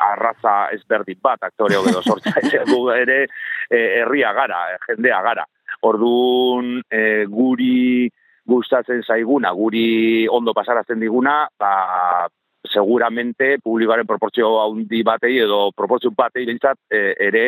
arraza 0.06 0.54
ezberdin 0.72 1.18
bat 1.22 1.42
aktoreo 1.42 1.82
edo 1.90 2.00
sortza, 2.02 2.32
gu 2.70 2.80
ere 2.94 3.24
e, 3.68 3.78
herria 4.00 4.32
gara, 4.32 4.62
e, 4.72 4.80
jendea 4.86 5.20
gara. 5.28 5.44
Orduan, 5.82 6.80
e, 6.90 7.26
guri 7.28 8.08
gustatzen 8.46 9.02
zaiguna, 9.02 9.52
guri 9.52 10.26
ondo 10.28 10.54
pasarazten 10.56 11.00
diguna, 11.00 11.42
ba, 11.58 12.28
seguramente 12.72 13.58
publikoaren 13.58 14.06
proportzio 14.06 14.48
handi 14.62 15.02
batei 15.02 15.38
edo 15.42 15.70
proportzio 15.76 16.12
batei 16.16 16.44
behintzat 16.46 16.78
e, 16.88 17.00
ere 17.18 17.44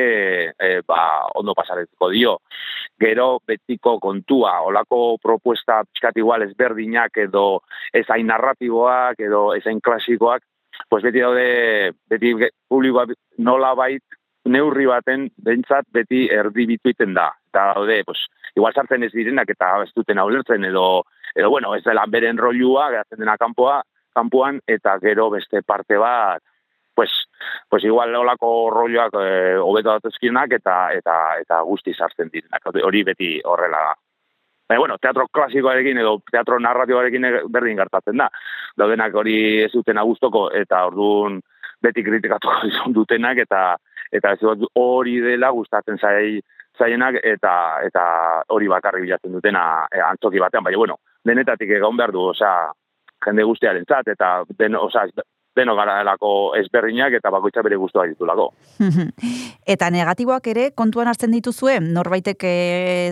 e, 0.58 0.70
ba, 0.86 1.28
ondo 1.38 1.54
pasaretuko 1.54 2.10
dio. 2.10 2.38
Gero 2.98 3.40
betiko 3.46 3.98
kontua, 4.00 4.60
olako 4.66 5.18
propuesta 5.22 5.82
pixkat 5.84 6.18
igual 6.18 6.42
ezberdinak 6.48 7.16
edo 7.24 7.62
ezain 7.92 8.26
narratiboak 8.26 9.20
edo 9.20 9.52
ezain 9.54 9.80
klasikoak, 9.80 10.42
pues 10.88 11.02
beti 11.04 11.22
daude, 11.22 11.92
beti 12.10 12.34
publikoa 12.68 13.06
nola 13.38 13.74
bait 13.78 14.02
neurri 14.44 14.86
baten 14.90 15.28
behintzat 15.38 15.86
beti 15.94 16.26
erdibitu 16.30 16.90
iten 16.90 17.14
da. 17.14 17.30
Eta 17.52 17.72
daude, 17.76 18.02
pues, 18.04 18.24
igual 18.56 18.74
sartzen 18.74 19.04
ez 19.06 19.12
direnak 19.12 19.50
eta 19.54 19.74
ez 19.84 19.92
duten 19.94 20.18
ulertzen 20.18 20.64
edo, 20.64 21.04
edo 21.34 21.50
bueno, 21.50 21.74
ez 21.76 21.84
dela 21.84 22.04
beren 22.10 22.38
rolua, 22.38 22.88
geratzen 22.90 23.22
dena 23.22 23.36
kanpoa, 23.38 23.82
kanpoan 24.14 24.60
eta 24.66 24.98
gero 25.00 25.30
beste 25.30 25.62
parte 25.62 25.96
bat 25.96 26.42
pues, 26.94 27.10
pues 27.68 27.84
igual 27.84 28.14
olako 28.14 28.70
rolloak 28.70 29.14
eh, 29.20 29.56
hobeto 29.56 29.92
datuzkienak 29.92 30.52
eta 30.52 30.92
eta 30.92 31.14
eta 31.40 31.60
guzti 31.62 31.94
sartzen 31.94 32.30
direnak. 32.32 32.66
Hori 32.84 33.02
beti 33.02 33.40
horrela 33.44 33.78
da. 33.78 33.94
Baina, 34.68 34.78
bueno, 34.78 34.98
teatro 34.98 35.26
klasikoarekin 35.28 35.98
edo 35.98 36.18
teatro 36.30 36.58
narratiboarekin 36.60 37.24
e- 37.24 37.40
berdin 37.48 37.76
gertatzen 37.76 38.16
da. 38.16 38.28
Daudenak 38.78 39.14
hori 39.14 39.62
ez 39.64 39.72
duten 39.72 39.98
agustoko 39.98 40.50
eta 40.50 40.84
orduan 40.86 41.40
beti 41.82 42.04
kritikatuko 42.04 42.66
izan 42.72 42.92
dutenak 42.92 43.38
eta 43.46 43.62
eta 44.12 44.32
ez 44.32 44.40
hori 44.74 45.20
dela 45.20 45.50
gustatzen 45.50 45.98
zai 45.98 46.40
zaienak 46.78 47.18
eta 47.22 47.54
eta 47.84 48.04
hori 48.48 48.68
bakarri 48.68 49.02
bilatzen 49.02 49.32
dutena 49.32 49.86
e, 49.90 50.00
antzoki 50.00 50.38
batean, 50.40 50.64
baina 50.64 50.78
bueno, 50.78 50.96
denetatik 51.24 51.70
egon 51.70 51.96
behar 51.96 52.12
du, 52.12 52.22
osea, 52.32 52.72
jende 53.24 53.44
guztiarentzat 53.48 54.08
eta 54.14 54.32
den, 54.58 54.76
osea, 54.76 55.06
deno 55.56 55.74
gara 55.76 55.98
delako 56.00 56.54
ezberdinak 56.56 57.18
eta 57.18 57.30
bakoitza 57.32 57.62
bere 57.64 57.76
guztua 57.80 58.06
ditulako. 58.08 58.48
Eta 59.74 59.90
negatiboak 59.94 60.48
ere 60.50 60.64
kontuan 60.74 61.10
hartzen 61.10 61.32
dituzue, 61.34 61.76
norbaitek 61.84 62.44
e, 62.48 62.54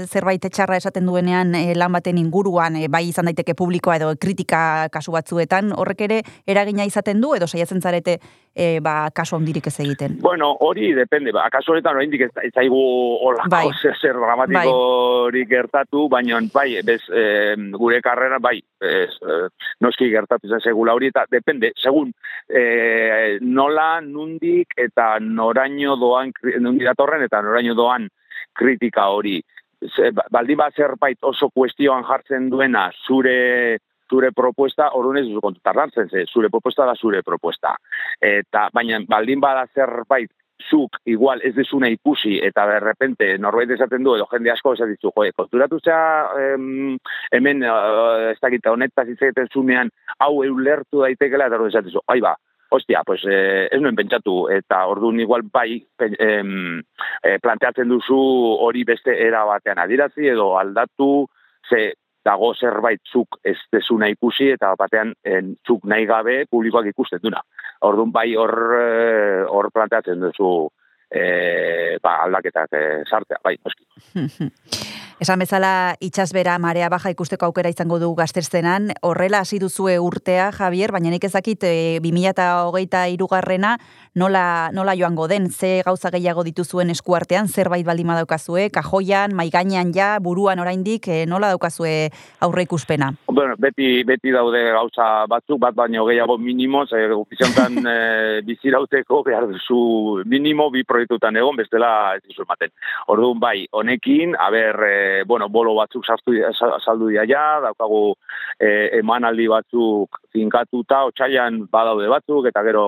zerbait 0.08 0.42
txarra 0.42 0.78
esaten 0.80 1.06
duenean 1.06 1.54
e, 1.54 1.74
lan 1.76 1.92
baten 1.94 2.18
inguruan, 2.18 2.78
e, 2.80 2.88
bai 2.88 3.04
izan 3.10 3.28
daiteke 3.30 3.54
publikoa 3.58 3.98
edo 4.00 4.10
kritika 4.20 4.88
kasu 4.92 5.14
batzuetan, 5.14 5.74
horrek 5.76 6.06
ere 6.08 6.22
eragina 6.46 6.88
izaten 6.88 7.20
du 7.20 7.34
edo 7.36 7.46
saiatzen 7.46 7.84
zarete 7.84 8.18
e, 8.54 8.80
ba, 8.82 9.10
kasu 9.14 9.36
handirik 9.36 9.66
ez 9.70 9.76
egiten. 9.80 10.16
Bueno, 10.20 10.50
hori 10.60 10.92
depende, 10.96 11.32
ba, 11.32 11.46
kasu 11.52 11.72
honetan 11.72 11.96
oraindik 11.96 12.26
ez, 12.26 12.30
ez 12.42 12.52
zaigu 12.54 12.80
olako 13.28 13.50
Bai. 13.52 13.68
zer, 13.80 13.96
zer 14.00 14.18
dramatikorik 14.18 15.48
gertatu, 15.48 16.08
baina 16.08 16.40
bai, 16.52 16.80
bez, 16.86 17.00
eh, 17.14 17.54
gure 17.78 18.00
karrera 18.02 18.38
bai, 18.38 18.58
ez, 18.80 19.12
eh, 19.22 19.48
noski 19.80 20.10
gertatu 20.10 20.48
zen 20.48 20.60
segula 20.60 20.94
hori, 20.94 21.10
eta 21.12 21.24
depende, 21.30 21.72
segun 21.76 22.12
eh, 22.48 23.38
nola, 23.40 24.00
nundik 24.00 24.74
eta 24.76 25.18
noraino 25.20 25.96
doan, 25.96 26.32
nundik 26.58 26.86
datorren 26.88 27.22
eta 27.22 27.42
noraino 27.42 27.74
doan 27.74 28.08
kritika 28.56 29.08
hori. 29.08 29.40
Ze, 29.80 30.10
ba- 30.12 30.26
baldin 30.30 30.58
bat 30.60 30.74
zerbait 30.76 31.18
oso 31.24 31.48
kuestioan 31.48 32.04
jartzen 32.04 32.50
duena 32.50 32.90
zure 33.06 33.78
zure 34.10 34.32
propuesta, 34.36 34.90
orduan 34.98 35.22
ez 35.22 35.28
duzu 35.28 35.40
kontutar 35.44 35.78
ze, 35.94 36.26
zure 36.26 36.50
propuesta 36.50 36.86
da 36.86 36.94
zure 36.94 37.22
propuesta. 37.22 37.76
Eta, 38.20 38.68
baina, 38.74 39.00
baldin 39.08 39.40
bada 39.40 39.66
zerbait 39.74 40.30
zuk 40.68 40.98
igual 41.08 41.40
ez 41.42 41.54
dezuna 41.54 41.88
ikusi 41.88 42.38
eta 42.44 42.66
de 42.66 42.80
repente 42.80 43.38
norbait 43.38 43.70
esaten 43.70 44.04
du 44.04 44.14
edo 44.16 44.26
jende 44.30 44.52
asko 44.52 44.74
esaten 44.74 44.96
dizu, 44.96 45.12
jo, 45.14 45.24
konturatu 45.36 45.78
zea 45.80 46.28
em, 46.36 46.98
hemen 47.32 47.64
uh, 47.64 48.30
ez 48.32 48.38
dakita 48.42 48.72
honetaz 48.74 49.06
hitz 49.08 49.48
zunean 49.52 49.90
hau 50.18 50.42
eulertu 50.44 51.00
daitekela 51.00 51.46
eta 51.46 51.56
orduan 51.56 51.72
esaten 51.72 51.92
zu, 51.92 52.04
ai 52.06 52.20
ba, 52.20 52.36
Ostia, 52.70 53.02
pues 53.04 53.24
eh, 53.26 53.66
ez 53.66 53.80
nuen 53.82 53.96
pentsatu, 53.98 54.44
eta 54.54 54.84
orduan 54.86 55.18
igual 55.18 55.42
bai 55.42 55.80
pen, 55.98 56.14
em, 56.22 56.82
eh, 57.26 57.38
planteatzen 57.42 57.88
duzu 57.90 58.18
hori 58.62 58.84
beste 58.86 59.16
era 59.26 59.42
batean 59.44 59.80
adirazi 59.82 60.28
edo 60.30 60.52
aldatu, 60.58 61.26
ze 61.68 61.94
dago 62.24 62.52
zerbait 62.54 63.00
zuk 63.12 63.38
ez 63.44 63.56
dezuna 63.72 64.10
ikusi 64.12 64.50
eta 64.54 64.74
batean 64.78 65.14
en, 65.24 65.54
zuk 65.66 65.84
nahi 65.84 66.06
gabe 66.06 66.44
publikoak 66.50 66.90
ikusten 66.92 67.22
duna. 67.22 67.42
Orduan 67.86 68.12
bai 68.12 68.28
hor 68.36 68.54
eh, 68.78 69.44
hor 69.48 69.70
planteatzen 69.72 70.20
duzu 70.20 70.52
eh, 71.10 71.96
ba, 72.02 72.18
aldaketak 72.26 72.76
eh, 72.76 73.02
sartzea, 73.08 73.40
bai, 73.44 73.56
noski. 73.64 73.86
Esan 75.20 75.42
bezala 75.42 75.98
itxasbera 76.00 76.54
marea 76.56 76.86
baja 76.88 77.10
ikusteko 77.12 77.44
aukera 77.50 77.68
izango 77.68 77.98
du 78.00 78.06
gazterzenan, 78.16 78.86
horrela 79.04 79.42
hasi 79.44 79.58
duzue 79.60 79.98
urtea, 80.00 80.46
Javier, 80.56 80.94
baina 80.96 81.10
nik 81.12 81.26
ezakit 81.28 81.66
e, 81.68 81.72
2008 82.00 83.02
irugarrena 83.12 83.74
nola, 84.16 84.70
nola 84.72 84.94
joango 84.96 85.26
den, 85.28 85.50
ze 85.52 85.82
gauza 85.84 86.08
gehiago 86.14 86.40
dituzuen 86.46 86.88
eskuartean, 86.94 87.52
zerbait 87.52 87.84
baldin 87.84 88.08
badaukazue, 88.08 88.70
kajoian, 88.72 89.34
maigainean 89.36 89.90
ja, 89.92 90.14
buruan 90.24 90.62
oraindik, 90.64 91.10
e, 91.12 91.26
nola 91.28 91.52
daukazue 91.52 92.08
aurre 92.40 92.64
ikuspena. 92.64 93.12
Bueno, 93.28 93.58
beti, 93.60 93.90
beti 94.08 94.32
daude 94.32 94.64
gauza 94.72 95.10
batzuk, 95.28 95.60
bat 95.60 95.76
baino 95.76 96.08
gehiago 96.08 96.38
minimo, 96.40 96.86
ze 96.86 97.02
ofiziontan 97.12 97.76
e, 97.92 98.40
bizirauteko 98.48 99.20
behar 99.28 99.50
duzu 99.52 100.24
minimo 100.24 100.70
bi 100.72 100.88
proiektutan 100.88 101.36
egon, 101.36 101.60
bestela 101.60 102.16
ez 102.16 102.24
dizu 102.24 102.48
ematen. 102.48 102.72
Orduan 103.12 103.44
bai, 103.44 103.66
honekin, 103.76 104.32
haber, 104.48 104.82
e, 104.88 105.09
bueno, 105.26 105.48
bolo 105.48 105.74
batzuk 105.78 106.04
sartu, 106.06 106.34
sa- 106.52 106.78
saldu 106.80 107.08
dira 107.12 107.24
ja, 107.28 107.60
daukagu 107.64 108.14
e, 108.58 108.98
emanaldi 109.00 109.48
batzuk 109.48 110.20
finkatuta, 110.32 111.04
otxailan 111.10 111.64
badaude 111.70 112.08
batzuk, 112.08 112.46
eta 112.50 112.62
gero 112.66 112.86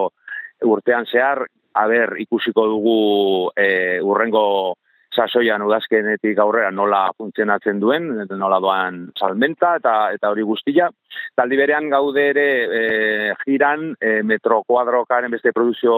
urtean 0.63 1.07
zehar, 1.11 1.47
haber, 1.75 2.17
ikusiko 2.21 2.67
dugu 2.69 3.51
e, 3.57 4.01
urrengo 4.05 4.77
sasoian 5.13 5.63
udazkenetik 5.67 6.39
aurrera 6.41 6.71
nola 6.73 7.03
funtzionatzen 7.17 7.81
duen, 7.81 8.09
nola 8.31 8.59
doan 8.65 9.03
salmenta 9.19 9.75
eta 9.77 9.95
eta 10.17 10.31
hori 10.33 10.45
guztia. 10.49 10.89
Taldi 11.37 11.59
berean 11.61 11.91
gaude 11.93 12.25
ere 12.31 12.47
e, 12.65 13.35
jiran 13.45 13.91
e, 14.01 14.23
metro 14.23 14.63
kuadrokaren 14.65 15.31
beste 15.31 15.53
produzio 15.53 15.97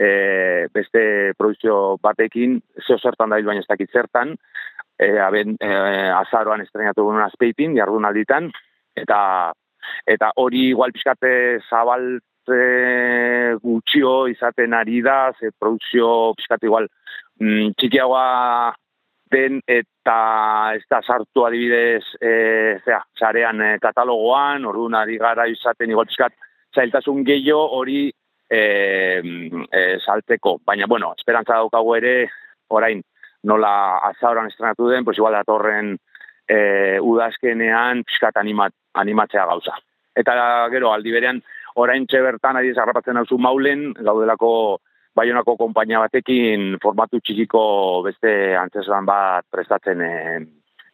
e, 0.00 0.66
beste 0.72 1.34
produzio 1.38 1.98
batekin 2.02 2.58
zeo 2.86 2.98
zertan 2.98 3.30
dabil 3.30 3.50
baina 3.50 3.64
ez 3.64 3.68
dakit 3.68 3.92
zertan, 3.92 4.34
e, 4.98 5.12
aben, 5.20 5.56
e, 5.60 5.70
azaroan 6.16 6.64
estrenatu 6.64 7.04
guen 7.04 7.22
azpeitin, 7.26 7.76
jardunalditan, 7.76 8.50
eta 8.96 9.20
eta 10.06 10.32
hori 10.40 10.68
igual 10.70 10.92
pixkate 10.92 11.32
zabaltze 11.68 12.60
gutxio 13.62 14.26
izaten 14.32 14.76
ari 14.76 15.00
da, 15.04 15.32
ze 15.38 15.52
produzio 15.58 16.34
pixkate 16.36 16.68
igual 16.68 16.88
mm, 17.40 17.72
txikiagoa 17.78 18.74
den 19.30 19.60
eta 19.68 20.18
ez 20.74 20.84
da 20.90 21.00
sartu 21.06 21.44
adibidez 21.46 22.02
e, 22.18 22.32
zera, 22.84 23.00
sarean 23.18 23.60
e, 23.62 23.74
katalogoan, 23.82 24.66
orduan 24.66 24.98
ari 24.98 25.18
gara 25.22 25.46
izaten 25.48 25.90
igual 25.90 26.08
pixkat 26.10 26.34
zailtasun 26.74 27.22
gehiago 27.26 27.68
hori 27.78 28.10
e, 28.50 29.22
e, 29.70 29.98
salteko. 30.04 30.58
Baina, 30.66 30.86
bueno, 30.86 31.14
esperantza 31.16 31.54
daukagu 31.54 31.94
ere, 31.96 32.14
orain, 32.68 33.02
nola 33.44 33.72
azauran 34.10 34.50
estrenatu 34.50 34.88
den, 34.90 35.04
pues 35.04 35.18
igual 35.18 35.38
datorren 35.38 35.94
e, 36.48 36.98
udazkenean 37.00 38.04
pixkat 38.04 38.36
animat, 38.36 38.74
animatzea 38.94 39.46
gauza. 39.46 39.78
Eta 40.16 40.34
gero, 40.74 40.92
aldi 40.92 41.14
berean, 41.14 41.40
orain 41.80 42.06
bertan 42.10 42.56
ari 42.56 42.74
zarrapatzen 42.74 43.16
hauzu 43.16 43.38
maulen, 43.38 43.92
gaudelako 43.94 44.80
Baionako 45.10 45.56
konpainia 45.58 45.98
batekin 45.98 46.76
formatu 46.82 47.18
txikiko 47.18 47.62
beste 48.04 48.54
antzeslan 48.54 49.08
bat 49.08 49.44
prestatzen 49.50 49.98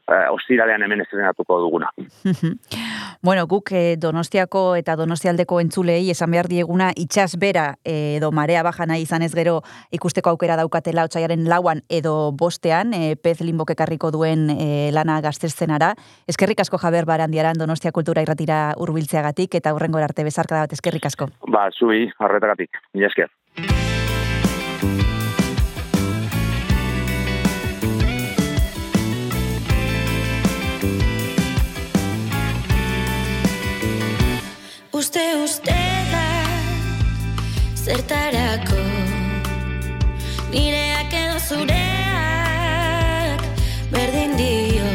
e, 0.09 0.29
ostiralean 0.31 0.83
hemen 0.83 1.01
estrenatuko 1.01 1.59
duguna. 1.61 1.91
bueno, 3.23 3.47
guk 3.47 3.73
eh, 3.73 3.97
Donostiako 4.01 4.77
eta 4.77 4.97
Donostialdeko 4.97 5.61
entzulei 5.61 6.11
esan 6.11 6.31
behar 6.31 6.49
dieguna 6.49 6.93
itxas 6.97 7.37
bera 7.41 7.67
eh, 7.85 8.17
edo 8.17 8.31
marea 8.33 8.63
baja 8.63 8.87
nahi 8.87 9.07
izan 9.07 9.23
ez 9.23 9.33
gero 9.35 9.61
ikusteko 9.91 10.31
aukera 10.31 10.57
daukatela 10.57 11.05
otxaiaren 11.09 11.49
lauan 11.49 11.83
edo 11.89 12.33
bostean, 12.33 12.95
eh, 12.95 13.17
pez 13.17 13.41
linbok 13.41 13.75
ekarriko 13.77 14.11
duen 14.11 14.51
eh, 14.51 14.91
lana 14.93 15.21
gazterzenara. 15.21 15.95
Eskerrik 16.27 16.61
asko 16.61 16.79
Jaber 16.79 17.07
Barandiaran 17.07 17.59
Donostia 17.59 17.93
Kultura 17.93 18.23
irratira 18.23 18.75
hurbiltzeagatik 18.77 19.55
eta 19.61 19.75
hurrengo 19.75 19.99
arte 19.99 20.25
bezarka 20.25 20.63
bat 20.63 20.73
eskerrik 20.73 21.07
asko. 21.07 21.31
Ba, 21.49 21.69
zui, 21.73 22.07
harretagatik. 22.21 22.83
Mila 22.95 23.11
esker. 23.11 23.31
Zertarako. 37.87 38.83
Nireak 40.51 41.13
edo 41.13 41.39
zureak 41.39 43.41
Berdin 43.93 44.37
dio. 44.39 44.89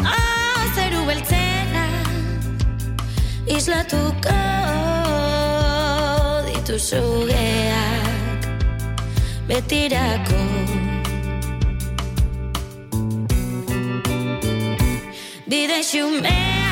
Oh, 0.00 0.60
zeru 0.74 1.04
beltzena 1.06 1.86
Islatuko 3.46 4.38
Dituzu 6.48 7.04
geak 7.30 8.42
Betirako. 9.48 10.42
Bide 15.46 15.82
xumeak 15.82 16.65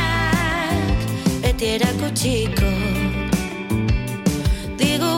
Beti 1.55 1.67
erakutsiko 1.75 2.71
Digu 4.79 5.11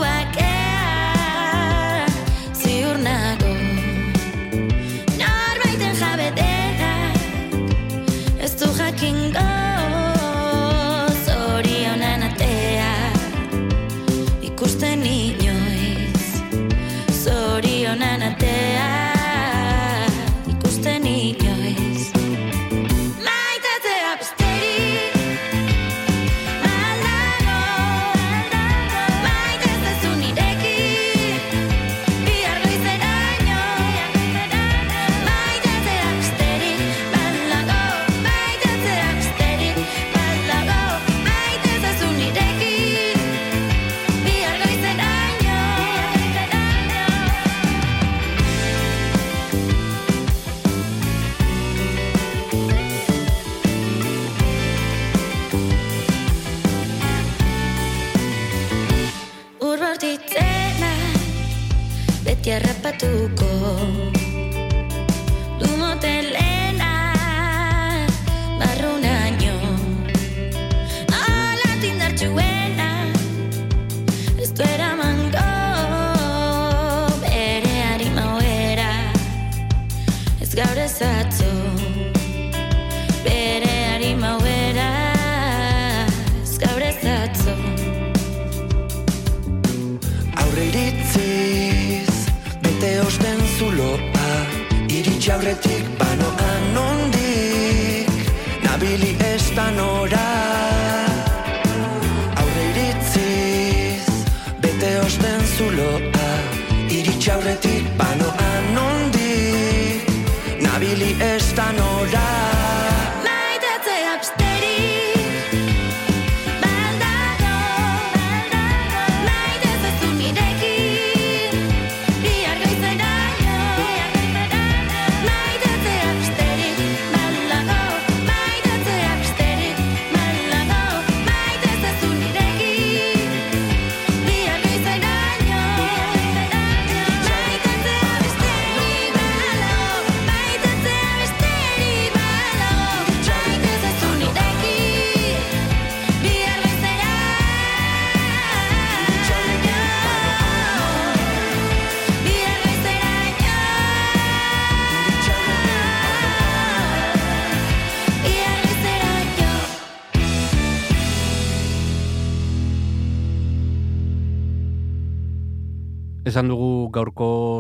Beti 62.47 62.55
harrapatuko 62.55 63.27
Du 63.35 63.46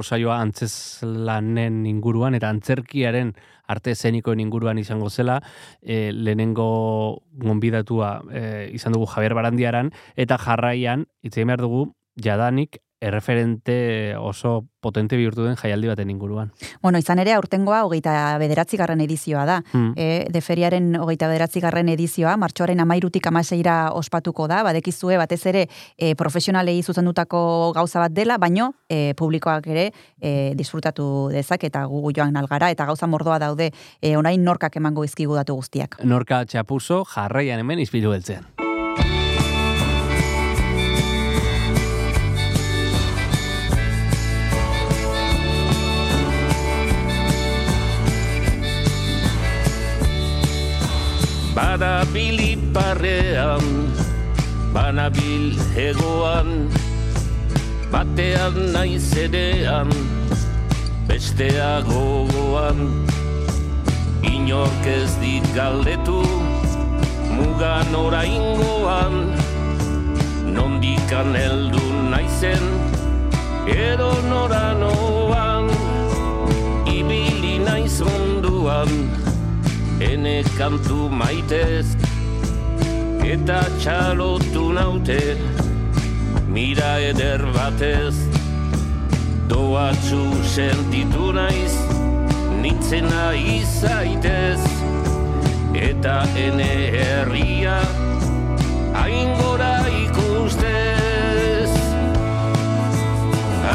saioa 0.06 0.38
antzeslanen 0.44 1.84
inguruan 1.90 2.38
eta 2.38 2.50
antzerkiaren 2.54 3.34
arte 3.66 3.92
eszenikoen 3.96 4.40
inguruan 4.40 4.78
izango 4.78 5.10
zela, 5.10 5.40
e, 5.82 6.12
lehenengo 6.14 7.22
gonbidatua 7.42 8.10
e, 8.30 8.42
izan 8.78 8.94
dugu 8.94 9.08
Javier 9.10 9.34
Barandiaran, 9.34 9.90
eta 10.14 10.38
jarraian, 10.38 11.06
hitz 11.26 11.34
egin 11.34 11.50
behar 11.50 11.64
dugu, 11.66 11.86
jadanik 12.22 12.78
erreferente 13.00 14.16
oso 14.18 14.66
potente 14.80 15.16
bihurtu 15.16 15.44
den 15.44 15.56
jaialdi 15.56 15.88
baten 15.90 16.10
inguruan. 16.10 16.52
Bueno, 16.82 16.98
izan 16.98 17.18
ere, 17.18 17.34
aurtengoa 17.36 17.82
hogeita 17.84 18.38
bederatzi 18.40 18.78
garren 18.80 19.02
edizioa 19.04 19.44
da. 19.48 19.56
Hmm. 19.72 19.92
E, 19.96 20.26
de 20.32 20.40
feriaren 20.40 20.94
hogeita 20.96 21.28
bederatzi 21.28 21.60
garren 21.60 21.90
edizioa, 21.92 22.36
martxoaren 22.40 22.80
amairutik 22.80 23.26
amaseira 23.26 23.76
ospatuko 23.92 24.48
da, 24.48 24.62
badekizue 24.66 25.18
batez 25.20 25.42
ere 25.52 25.66
e, 25.98 26.14
profesionalei 26.14 26.78
zuzendutako 26.82 27.72
gauza 27.76 28.00
bat 28.00 28.14
dela, 28.16 28.38
baino 28.38 28.72
e, 28.88 29.12
publikoak 29.18 29.66
ere 29.74 29.90
e, 30.20 30.54
disfrutatu 30.56 31.28
dezak 31.34 31.66
eta 31.68 31.84
gugu 31.90 32.14
joan 32.16 32.36
algara, 32.36 32.70
eta 32.70 32.86
gauza 32.86 33.06
mordoa 33.10 33.40
daude 33.42 33.72
e, 34.00 34.16
orain 34.16 34.44
norkak 34.44 34.76
emango 34.80 35.04
izkigu 35.04 35.36
datu 35.36 35.58
guztiak. 35.58 36.00
Norka 36.04 36.44
txapuzo 36.46 37.04
jarraian 37.12 37.60
hemen 37.60 37.84
izpilu 37.84 38.14
beltzean. 38.14 38.65
Banabil 51.56 52.36
iparrean, 52.52 53.64
banabil 54.76 55.56
hegoan, 55.72 56.68
batean 57.88 58.76
naiz 58.76 59.08
erean, 59.16 59.88
bestea 61.08 61.80
gogoan. 61.88 63.08
Inork 64.20 64.84
ez 64.84 65.16
dit 65.16 65.48
galdetu, 65.56 66.20
mugan 67.32 67.88
oraingoan, 68.04 69.32
nondikan 70.52 71.32
heldu 71.32 71.80
naizen, 72.12 72.64
edo 73.64 74.12
noranoan, 74.28 75.72
ibili 76.84 77.64
naiz 77.64 78.04
munduan, 78.04 78.92
ene 80.00 80.42
kantu 80.58 81.08
maitez 81.08 81.86
eta 83.24 83.60
txalotu 83.80 84.72
naute 84.76 85.20
mira 86.52 86.98
eder 87.00 87.42
batez. 87.54 88.14
Doatzu 89.48 90.22
sentitu 90.44 91.32
naiz 91.32 91.74
nintzena 92.62 93.30
izaitez 93.56 94.60
eta 95.88 96.16
ene 96.44 96.72
herria 96.96 97.78
aingora 99.02 99.74
ikustez. 100.04 101.70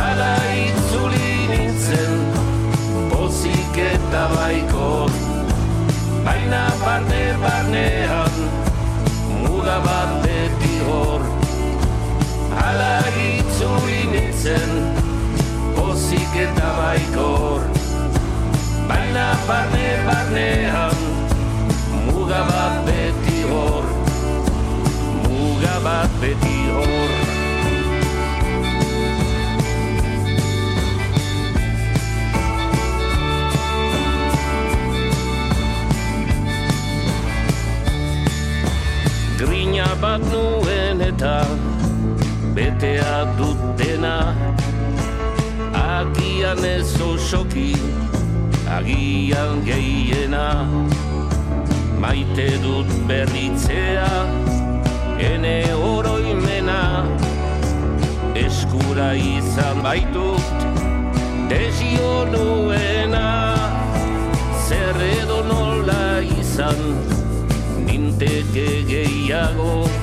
Ala 0.01 0.35
itzuli 0.65 1.33
nintzen 1.53 2.19
pozik 3.09 3.81
eta 3.89 4.27
baik 4.35 4.70
baina 6.25 6.63
barne 6.83 7.23
barnean 7.43 8.35
muga 9.41 9.77
bat 9.85 10.11
beti 10.23 10.75
hor. 10.87 11.21
Ala 12.65 12.93
itzuri 13.27 14.01
nintzen 14.13 14.71
pozik 15.75 16.35
eta 16.45 16.69
baikor. 16.79 17.61
Baina 18.89 19.27
barne 19.47 19.87
barnean 20.07 20.97
muga 22.07 22.41
bat 22.51 22.75
beti 22.89 23.39
hor. 23.51 23.85
Muga 25.27 25.75
bat 25.87 26.19
beti 26.21 26.57
hor. 26.73 27.00
Betea 43.21 43.37
dutena 43.37 44.35
Agian 45.73 46.65
ez 46.65 46.99
osoki, 47.01 47.75
agian 48.67 49.61
gehiena. 49.63 50.65
Maite 51.99 52.57
dut 52.63 52.87
berritzea, 53.07 54.09
ene 55.19 55.73
oroimena. 55.73 57.05
Eskura 58.35 59.13
izan 59.13 59.81
baitut, 59.83 60.65
desio 61.49 62.25
nuena. 62.33 63.55
Zer 64.67 65.01
edo 65.21 65.43
nola 65.43 66.21
izan, 66.39 66.81
ninteke 67.85 68.83
gehiago 68.89 70.00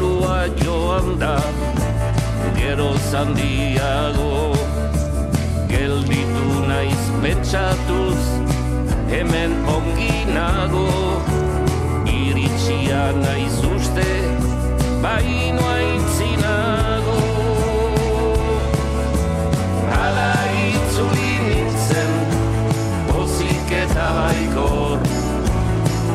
Zirkulua 0.00 0.48
joan 0.64 1.18
da 1.20 1.36
Gero 2.56 2.92
zandiago 3.10 4.56
Gelditu 5.68 6.64
naiz 6.68 7.02
pentsatuz 7.22 8.22
Hemen 9.10 9.52
ongi 9.68 10.24
nago. 10.32 10.88
Iritsia 12.08 13.12
naiz 13.12 13.60
uste 13.74 14.08
Baino 15.02 15.68
aintzinago 15.76 17.20
Hala 19.92 20.32
itzuli 20.64 21.32
nintzen 21.44 22.12
Pozik 23.12 23.76
eta 23.84 24.08
baikor. 24.16 24.98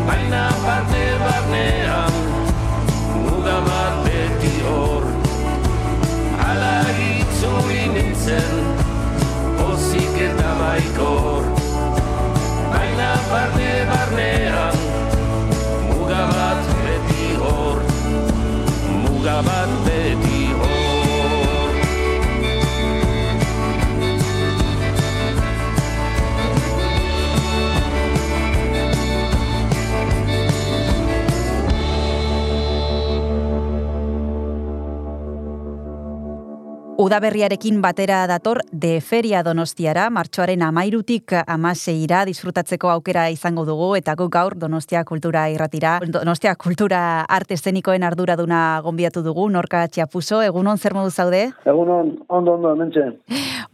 Baina 0.09 0.49
parte 0.65 1.05
barnean 1.21 2.14
itzuli 7.45 7.87
nintzen 7.93 8.53
Pozik 9.57 10.17
eta 10.27 10.51
baikor. 10.59 11.43
Baina 12.71 13.11
parte 13.29 13.69
barnean 13.89 14.75
Muga 15.87 16.23
bat 16.33 16.63
beti 16.83 17.27
hor. 17.41 17.77
Muga 19.03 19.37
bat 19.45 19.71
beti 19.85 20.34
Udaberriarekin 36.97 37.81
batera 37.83 38.21
dator 38.25 38.61
de 38.71 39.01
feria 39.03 39.41
donostiara, 39.43 40.05
martxoaren 40.15 40.61
amairutik 40.63 41.33
amaseira 41.45 42.21
disfrutatzeko 42.23 42.87
aukera 42.87 43.25
izango 43.33 43.65
dugu, 43.67 43.89
eta 43.99 44.13
guk 44.15 44.31
gaur 44.31 44.55
Donostia 44.55 45.01
Kultura 45.03 45.49
irratira, 45.51 45.97
Donostia 46.07 46.53
Kultura 46.55 47.01
arte 47.27 47.57
eszenikoen 47.59 48.07
arduraduna 48.07 48.79
gonbiatu 48.85 49.25
dugu, 49.27 49.49
Norka 49.51 49.83
Txapuso, 49.91 50.39
egunon 50.47 50.77
zer 50.79 50.95
modu 50.95 51.11
zaude? 51.11 51.43
Egunon, 51.67 52.15
ondo, 52.29 52.53
ondo, 52.55 52.71
hementxe. 52.77 53.09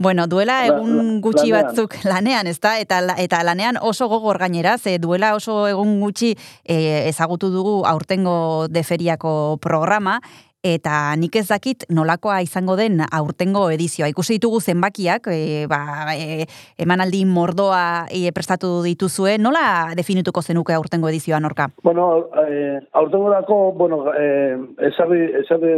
Bueno, 0.01 0.25
duela 0.25 0.61
La- 0.65 0.67
egun 0.73 0.97
la- 0.97 1.19
gutxi 1.21 1.51
batzuk 1.53 1.99
lanean, 2.03 2.47
ezta? 2.47 2.79
Eta, 2.79 3.03
eta 3.21 3.43
lanean 3.43 3.77
oso 3.81 4.07
gogor 4.09 4.39
gainera, 4.39 4.79
ze 4.79 4.97
duela 4.97 5.35
oso 5.35 5.67
egun 5.67 5.99
gutxi 6.01 6.33
eh, 6.65 7.05
ezagutu 7.07 7.51
dugu 7.53 7.83
aurtengo 7.85 8.65
deferiako 8.67 9.59
programa, 9.61 10.19
eta 10.63 11.15
nik 11.17 11.35
ez 11.35 11.47
dakit 11.49 11.85
nolakoa 11.89 12.41
izango 12.45 12.75
den 12.77 13.01
aurtengo 13.11 13.65
edizioa. 13.73 14.09
Ikusi 14.11 14.37
ditugu 14.37 14.59
zenbakiak, 14.61 15.27
e, 15.33 15.65
ba, 15.69 16.13
e, 16.13 16.45
emanaldi 16.77 17.23
mordoa 17.25 18.05
e, 18.13 18.31
prestatu 18.31 18.81
dituzue, 18.85 19.37
nola 19.41 19.93
definituko 19.97 20.41
zenuke 20.41 20.73
aurtengo 20.73 21.09
edizioa, 21.09 21.39
Norka? 21.39 21.69
Bueno, 21.83 22.27
eh, 22.47 22.79
aurtengorako, 22.93 23.71
bueno, 23.73 24.03
eh, 24.13 24.57
esarri, 24.91 25.23
esarri 25.41 25.73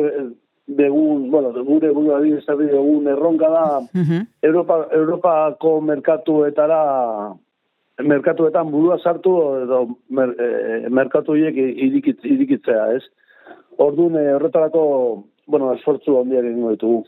degun, 0.68 1.30
bueno, 1.32 1.52
gure 1.64 1.92
buruari 1.92 2.34
esarri 2.38 2.68
degun 2.72 3.08
erronka 3.08 3.50
da, 3.50 3.66
Mhm. 3.94 4.28
Europa, 4.42 4.88
Europako 4.92 5.82
merkatuetara 5.82 7.34
merkatuetan 8.04 8.72
burua 8.72 8.98
sartu 8.98 9.34
edo 9.64 9.98
mer, 10.10 10.36
eh, 10.40 10.90
merkatu 10.90 11.32
horiek 11.32 11.56
irikit, 11.56 12.24
irikitzea, 12.26 12.96
ez? 12.96 13.04
Orduan 13.78 14.17
eh, 14.19 14.34
horretarako, 14.36 14.84
bueno, 15.47 15.74
esfortzu 15.74 16.19
handiak 16.19 16.45
egingo 16.45 16.74
ditugu. 16.76 17.03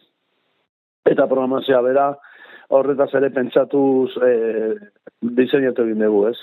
Eta 1.06 1.28
programazioa 1.30 1.82
bera, 1.86 2.08
horretaz 2.74 3.12
ere 3.20 3.30
pentsatuz 3.34 4.16
eh, 4.26 4.74
diseinatu 5.22 5.86
egin 5.86 6.02
dugu, 6.06 6.28
ez? 6.32 6.38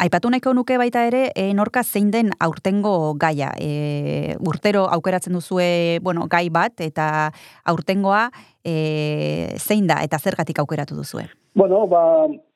Aipatu 0.00 0.30
nahiko 0.32 0.54
nuke 0.56 0.78
baita 0.80 1.02
ere, 1.04 1.26
e, 1.36 1.50
norka 1.52 1.82
zein 1.84 2.08
den 2.12 2.30
aurtengo 2.40 3.12
gaia. 3.20 3.50
E, 3.60 4.36
urtero 4.40 4.86
aukeratzen 4.88 5.34
duzue, 5.36 5.98
bueno, 6.00 6.24
gai 6.30 6.48
bat, 6.48 6.80
eta 6.80 7.30
aurtengoa 7.68 8.30
e, 8.64 9.56
zein 9.58 9.90
da, 9.90 9.98
eta 10.06 10.18
zergatik 10.18 10.62
aukeratu 10.62 10.96
duzue. 10.96 11.26
Bueno, 11.52 11.82
ba, 11.90 12.02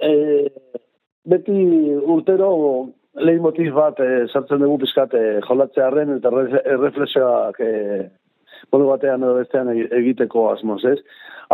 e, 0.01 0.49
beti 1.29 1.59
urtero 2.17 2.49
leitmotiv 3.15 3.75
bat 3.77 4.01
e, 4.03 4.27
sartzen 4.33 4.63
dugu 4.63 4.79
pizkat 4.83 5.15
e, 5.15 5.25
jolatzearen 5.47 6.17
eta 6.17 6.31
re- 6.35 6.63
erreflexioak 6.65 7.61
e, 7.61 7.73
modu 8.73 8.89
batean 8.91 9.23
edo 9.23 9.35
bestean 9.39 9.69
egi- 9.75 9.91
egiteko 10.01 10.49
asmoz, 10.53 10.83
ez? 10.89 10.99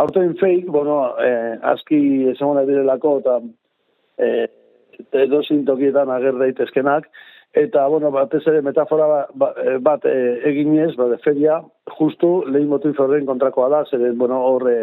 Aurten 0.01 0.33
fake, 0.39 0.69
bueno, 0.71 1.13
e, 1.21 1.31
aski 1.73 1.99
esango 2.31 2.55
nahi 2.57 2.69
direlako 2.69 3.17
eta 3.19 3.35
e, 4.17 4.47
edozin 5.25 5.65
tokietan 5.65 6.09
ager 6.13 6.37
daitezkenak, 6.39 7.09
eta, 7.53 7.83
bueno, 7.91 8.11
batez 8.15 8.41
ere 8.47 8.61
metafora 8.63 9.07
ba- 9.11 9.27
ba- 9.35 9.53
e, 9.59 9.77
bat 9.83 10.05
e, 10.07 10.15
eginez, 10.49 10.95
ba, 10.95 11.09
de 11.11 11.17
feria, 11.25 11.59
justu 11.99 12.45
leitmotiv 12.47 12.99
horren 13.03 13.25
kontrakoa 13.27 13.67
da, 13.73 13.83
zeren, 13.91 14.17
bueno, 14.17 14.39
hor 14.47 14.69
e, 14.71 14.79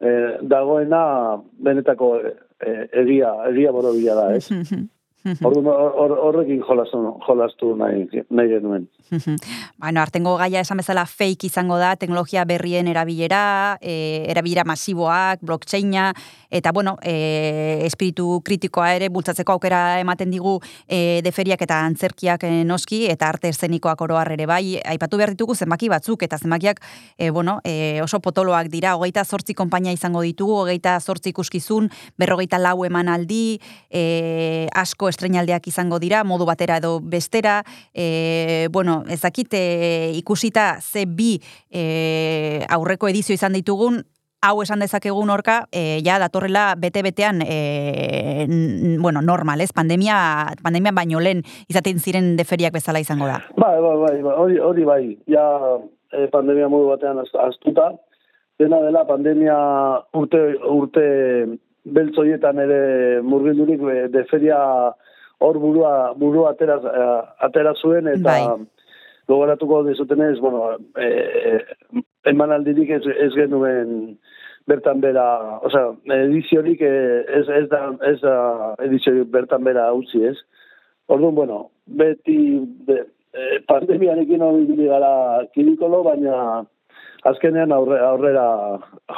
e, 0.00 0.14
dagoena 0.42 1.02
benetako 1.58 2.14
e, 2.22 2.32
egia, 3.02 3.34
egia 3.50 3.72
borobila 3.74 4.14
da, 4.22 4.30
ez? 4.38 4.48
Orduan, 5.20 5.66
hor- 5.68 5.92
hor- 6.00 6.18
horrekin 6.24 6.62
jolastu, 6.64 6.98
jolastu 7.26 7.74
nahi, 7.76 8.06
nahi 8.30 8.48
genuen. 8.48 8.86
bueno, 9.76 10.00
artengo 10.00 10.36
gaia 10.40 10.60
esan 10.64 10.78
bezala 10.80 11.04
fake 11.04 11.44
izango 11.50 11.76
da, 11.76 11.90
teknologia 12.00 12.46
berrien 12.48 12.88
erabilera, 12.88 13.76
e, 13.82 14.24
erabilera 14.32 14.64
masiboak, 14.64 15.42
blockchaina, 15.42 16.14
eta 16.48 16.72
bueno, 16.72 16.96
e, 17.04 17.82
espiritu 17.84 18.40
kritikoa 18.44 18.94
ere 18.96 19.10
bultzatzeko 19.12 19.52
aukera 19.58 20.00
ematen 20.00 20.30
digu 20.32 20.54
e, 20.88 21.20
deferiak 21.22 21.60
eta 21.68 21.82
antzerkiak 21.84 22.46
e, 22.48 22.52
noski, 22.64 23.02
eta 23.12 23.28
arte 23.28 23.52
eszenikoak 23.52 24.00
oroar 24.00 24.32
ere 24.32 24.46
bai, 24.48 24.80
aipatu 24.88 25.20
behar 25.20 25.34
ditugu 25.36 25.54
zenbaki 25.54 25.92
batzuk, 25.92 26.22
eta 26.24 26.38
zenbakiak 26.38 26.80
e, 27.18 27.28
bueno, 27.28 27.58
e, 27.64 28.00
oso 28.02 28.22
potoloak 28.24 28.72
dira, 28.72 28.96
hogeita 28.96 29.26
zortzi 29.26 29.52
konpainia 29.52 29.92
izango 29.92 30.24
ditugu, 30.24 30.62
hogeita 30.64 30.96
zortzi 31.00 31.34
ikuskizun, 31.34 31.90
berrogeita 32.16 32.56
lau 32.58 32.86
emanaldi, 32.88 33.60
e, 33.90 34.66
asko 34.72 35.09
estrenaldeak 35.10 35.66
izango 35.70 35.98
dira, 36.02 36.22
modu 36.24 36.46
batera 36.48 36.78
edo 36.80 36.98
bestera, 37.02 37.60
e, 37.94 38.68
bueno, 38.72 39.02
ezakit 39.08 39.54
e, 39.54 39.64
ikusita 40.18 40.78
ze 40.80 41.06
bi 41.06 41.36
e, 41.70 42.64
aurreko 42.70 43.10
edizio 43.10 43.34
izan 43.34 43.52
ditugun, 43.58 44.02
hau 44.40 44.62
esan 44.62 44.80
dezakegun 44.80 45.30
orka, 45.30 45.66
e, 45.72 46.00
ja 46.04 46.18
datorrela 46.18 46.74
bete-betean, 46.80 47.42
e, 47.44 48.46
bueno, 49.00 49.22
normal, 49.22 49.60
ez? 49.60 49.72
Pandemia, 49.76 50.54
pandemia 50.62 50.92
baino 50.96 51.20
lehen 51.20 51.42
izaten 51.68 52.00
ziren 52.00 52.36
deferiak 52.36 52.72
bezala 52.72 53.02
izango 53.02 53.28
da. 53.28 53.42
Bai, 53.56 53.76
bai, 53.80 53.96
bai, 54.04 54.14
bai, 54.24 54.36
hori, 54.36 54.58
hori 54.58 54.86
bai, 54.88 55.02
ja 55.28 55.44
eh, 56.12 56.28
pandemia 56.32 56.70
modu 56.72 56.88
batean 56.94 57.20
aztuta, 57.20 57.92
dena 58.60 58.80
dela 58.84 59.04
pandemia 59.08 59.56
urte, 60.16 60.40
urte 60.68 61.04
beltzoietan 61.84 62.58
ere 62.58 62.80
murgildurik 63.22 63.80
eh, 63.80 64.08
de 64.12 64.24
feria 64.30 64.58
hor 65.40 65.58
burua, 65.58 66.12
burua 66.16 66.52
atera, 66.52 66.76
eh, 66.76 67.22
atera 67.46 67.74
zuen, 67.74 68.08
eta 68.08 68.36
Bai. 68.36 68.66
gogoratuko 69.28 69.84
dizutenez, 69.86 70.38
bueno, 70.40 70.76
e, 70.98 71.60
emanaldirik 72.28 72.90
ez, 72.98 73.04
ez 73.06 73.32
genuen 73.34 74.18
bertan 74.70 75.00
bera, 75.02 75.26
osea, 75.66 75.94
ediziorik 76.16 76.82
eh, 76.84 77.22
ez, 77.40 77.46
ez, 77.60 77.66
da, 77.72 77.80
ez 78.06 78.18
da 78.22 78.34
ediziorik 78.84 79.30
bertan 79.32 79.64
bera 79.66 79.88
utzi 79.96 80.22
ez. 80.30 80.36
Orduan, 81.10 81.34
bueno, 81.34 81.60
beti 82.00 82.36
be, 82.86 83.00
eh, 83.34 83.56
pandemiarekin 83.70 84.44
hori 84.46 84.86
gara 84.92 85.12
kirikolo, 85.54 86.04
baina 86.06 86.36
azkenean 87.28 87.72
aurre, 87.72 87.98
aurrera 88.00 88.44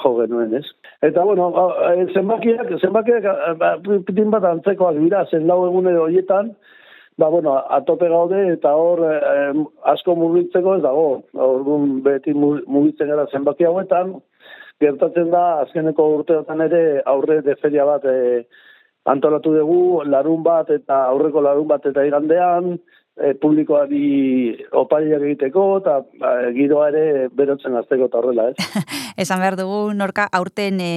jo 0.03 0.15
genuen, 0.19 0.55
ez? 0.59 0.65
Eta, 1.03 1.23
bueno, 1.25 1.51
a- 1.57 1.93
eh, 1.95 2.07
zenbakiak, 2.15 2.73
zenbakiak 2.81 3.25
eh, 3.25 3.55
ba, 3.59 3.77
pitin 4.07 4.31
bat 4.31 4.45
antzekoak 4.45 4.97
dira, 4.99 5.25
zen 5.31 5.47
lau 5.47 5.67
egunero 5.67 6.05
horietan, 6.05 6.55
ba, 7.19 7.29
bueno, 7.29 7.55
atope 7.71 8.09
gaude 8.09 8.41
eta 8.55 8.75
hor 8.75 9.05
eh, 9.13 9.53
asko 9.95 10.17
mugitzeko 10.17 10.77
ez 10.77 10.83
dago. 10.83 11.23
Orduan 11.35 12.03
beti 12.03 12.35
mu- 12.35 12.63
mugitzen 12.67 13.09
gara 13.09 13.27
zenbaki 13.31 13.65
hauetan, 13.65 14.17
gertatzen 14.81 15.31
da 15.31 15.61
azkeneko 15.63 16.09
urteotan 16.19 16.61
ere 16.61 17.03
aurre 17.07 17.41
de 17.43 17.55
feria 17.57 17.85
bat 17.87 18.05
eh, 18.05 18.43
antolatu 19.07 19.53
dugu, 19.55 20.03
larun 20.07 20.43
bat 20.43 20.71
eta 20.71 21.05
aurreko 21.11 21.41
larun 21.43 21.69
bat 21.69 21.87
eta 21.87 22.05
igandean, 22.07 22.79
e, 23.21 23.35
publikoari 23.43 24.05
opariak 24.79 25.25
egiteko 25.29 25.65
eta 25.81 25.99
ba, 26.21 26.33
giroa 26.57 26.89
ere 26.93 27.29
berotzen 27.37 27.77
azteko 27.81 28.09
eta 28.09 28.21
horrela, 28.21 28.51
ez? 28.53 28.85
Esan 29.25 29.43
behar 29.43 29.59
dugu, 29.61 29.85
Norka, 29.97 30.29
aurten 30.33 30.81
e, 30.81 30.93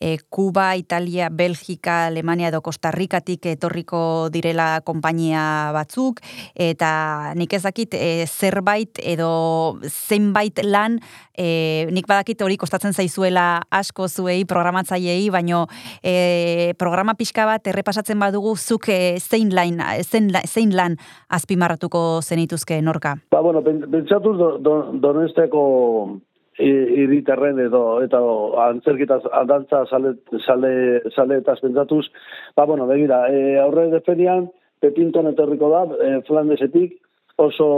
e, 0.00 0.18
Kuba, 0.30 0.76
Italia, 0.76 1.28
Belgika, 1.30 2.06
Alemania 2.06 2.48
edo 2.48 2.62
Costa 2.62 2.90
Ricatik 2.90 3.46
etorriko 3.46 4.28
direla 4.32 4.80
konpainia 4.84 5.72
batzuk, 5.76 6.20
eta 6.54 7.32
nik 7.36 7.52
ezakit 7.52 7.94
e, 7.94 8.26
zerbait 8.26 9.00
edo 9.02 9.78
zenbait 9.88 10.60
lan, 10.64 11.00
e, 11.36 11.86
nik 11.92 12.06
badakit 12.08 12.42
hori 12.42 12.56
kostatzen 12.56 12.92
zaizuela 12.92 13.62
asko 13.70 14.08
zuei, 14.08 14.44
programatzaileei, 14.44 15.30
baino 15.30 15.66
e, 16.02 16.74
programa 16.78 17.14
pixka 17.14 17.46
bat 17.48 17.66
errepasatzen 17.66 18.18
badugu 18.20 18.56
zuk 18.56 18.88
e, 18.88 19.18
zein, 19.20 19.54
lain, 19.54 19.80
zein, 20.02 20.30
zein 20.46 20.76
lan 20.76 20.96
azpimarratuko 21.28 22.20
zenituzke 22.22 22.80
Norka. 22.82 23.16
Ba, 23.30 23.40
bueno, 23.40 23.62
pen- 23.64 23.84
pentsatuz 23.90 24.36
do, 24.38 24.58
do, 24.58 24.76
donesteko 25.00 25.62
hiritarren 26.58 27.58
edo 27.60 28.00
eta 28.04 28.20
antzerkitaz 28.66 29.22
dantza 29.48 29.84
sale 29.90 30.14
sale 30.46 31.02
saletaz 31.14 31.58
pentsatuz, 31.60 32.06
ba 32.56 32.64
bueno, 32.64 32.86
begira, 32.86 33.26
e, 33.28 33.58
aurre 33.60 33.90
de 33.90 34.00
ferian 34.00 34.48
Pepinton 34.80 35.28
etorriko 35.32 35.70
da 35.70 35.82
e, 35.84 36.20
Flandesetik 36.26 36.96
oso 37.36 37.68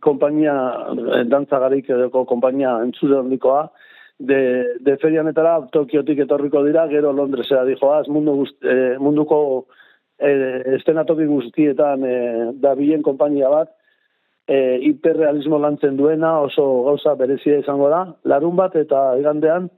konpainia 0.00 0.54
e, 0.92 1.24
dantza 1.24 1.58
garaikeko 1.62 2.24
konpainia 2.28 2.76
entzule 2.84 3.18
handikoa 3.20 3.70
de, 4.18 4.40
de 4.80 4.96
ferianetara 5.00 5.58
Tokiotik 5.72 6.20
etorriko 6.24 6.64
dira, 6.64 6.86
gero 6.88 7.12
Londresera 7.12 7.64
dijoaz, 7.64 8.06
mundu 8.08 8.36
guzti, 8.42 8.68
e, 8.68 8.96
munduko 9.00 9.40
e, 10.18 10.30
estenatoki 10.76 11.26
guztietan 11.28 12.04
e, 12.04 12.16
da 12.60 12.74
bilen 12.78 13.04
konpainia 13.04 13.50
bat, 13.52 13.75
e, 14.48 14.78
hiperrealismo 14.88 15.58
lantzen 15.58 15.96
duena 15.98 16.38
oso 16.40 16.64
gauza 16.86 17.14
berezia 17.18 17.58
izango 17.60 17.90
da, 17.92 18.02
larun 18.24 18.56
bat 18.56 18.76
eta 18.78 19.16
igandean, 19.20 19.68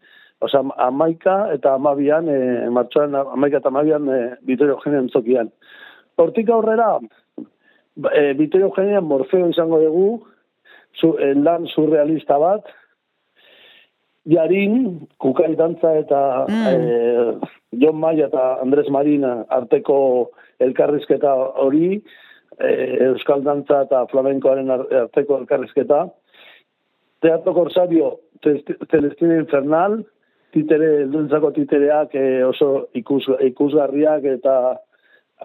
osea, 0.45 0.63
amaika 0.85 1.39
eta 1.55 1.75
amabian, 1.75 2.29
e, 2.29 2.69
martxoan 2.75 3.17
amaika 3.19 3.63
eta 3.63 3.73
amabian 3.73 4.09
e, 4.09 4.19
Vitorio 4.47 4.79
Eugenian 4.79 5.09
zokian. 5.09 5.53
Hortik 6.19 6.51
aurrera, 6.51 6.99
ba, 7.97 8.13
e, 8.15 8.35
Vitorio 8.39 8.69
Eugenian 8.71 9.09
Morfeo 9.09 9.49
izango 9.49 9.81
dugu, 9.85 10.11
zu, 10.99 11.15
e, 11.19 11.33
lan 11.35 11.67
surrealista 11.75 12.39
bat, 12.39 12.69
Jarin, 14.29 15.07
Kukai 15.17 15.55
Dantza 15.57 15.95
eta 15.97 16.45
Mm. 16.49 16.67
e, 16.69 17.49
John 17.81 17.97
Maia 17.97 18.27
eta 18.27 18.59
Andres 18.61 18.91
Marina 18.91 19.45
arteko 19.49 20.31
elkarrizketa 20.61 21.33
hori, 21.65 22.03
Euskal 22.59 23.43
Dantza 23.47 23.83
eta 23.87 24.07
Flamenkoaren 24.11 24.71
ar- 24.71 24.87
arteko 25.05 25.39
elkarrizketa. 25.39 26.07
Teatro 27.23 27.55
Corsario, 27.55 28.21
Celestina 28.91 29.37
Infernal, 29.41 30.05
titere, 30.55 31.03
elduntzako 31.05 31.51
titereak 31.57 32.15
e, 32.15 32.45
oso 32.47 32.89
ikus, 32.95 33.25
ikusgarriak 33.51 34.25
eta 34.25 34.55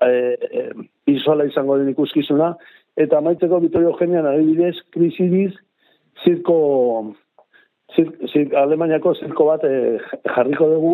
e, 0.02 0.10
e, 0.10 0.68
isola 1.14 1.46
izango 1.50 1.78
den 1.78 1.90
ikuskizuna. 1.94 2.54
Eta 2.96 3.18
amaitzeko 3.18 3.60
Vitorio 3.64 3.90
Eugenian 3.90 4.28
adibidez, 4.30 4.76
krisidiz, 4.94 5.54
zirko, 6.24 7.16
zir, 7.96 8.12
zir, 8.32 8.54
Alemaniako 8.58 9.16
zirko 9.18 9.50
bat 9.50 9.66
e, 9.66 9.98
jarriko 10.30 10.70
dugu, 10.76 10.94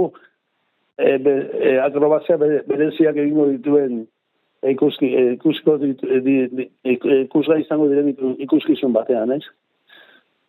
e, 0.97 1.17
be, 1.17 1.35
e, 1.59 1.75
akrobazia 1.83 2.37
bere- 2.39 2.63
bereziak 2.67 3.19
egingo 3.19 3.49
dituen 3.51 4.05
e, 4.05 4.07
ikuski, 4.63 5.07
ikusko 5.33 5.77
ditu, 5.77 6.19
di, 6.19 6.47
di, 6.47 6.69
ik- 6.83 7.05
ikusgai 7.25 7.61
izango 7.61 7.87
diren 7.87 8.09
iku- 8.09 8.35
ikuskizun 8.39 8.93
batean, 8.93 9.31
ez? 9.31 9.43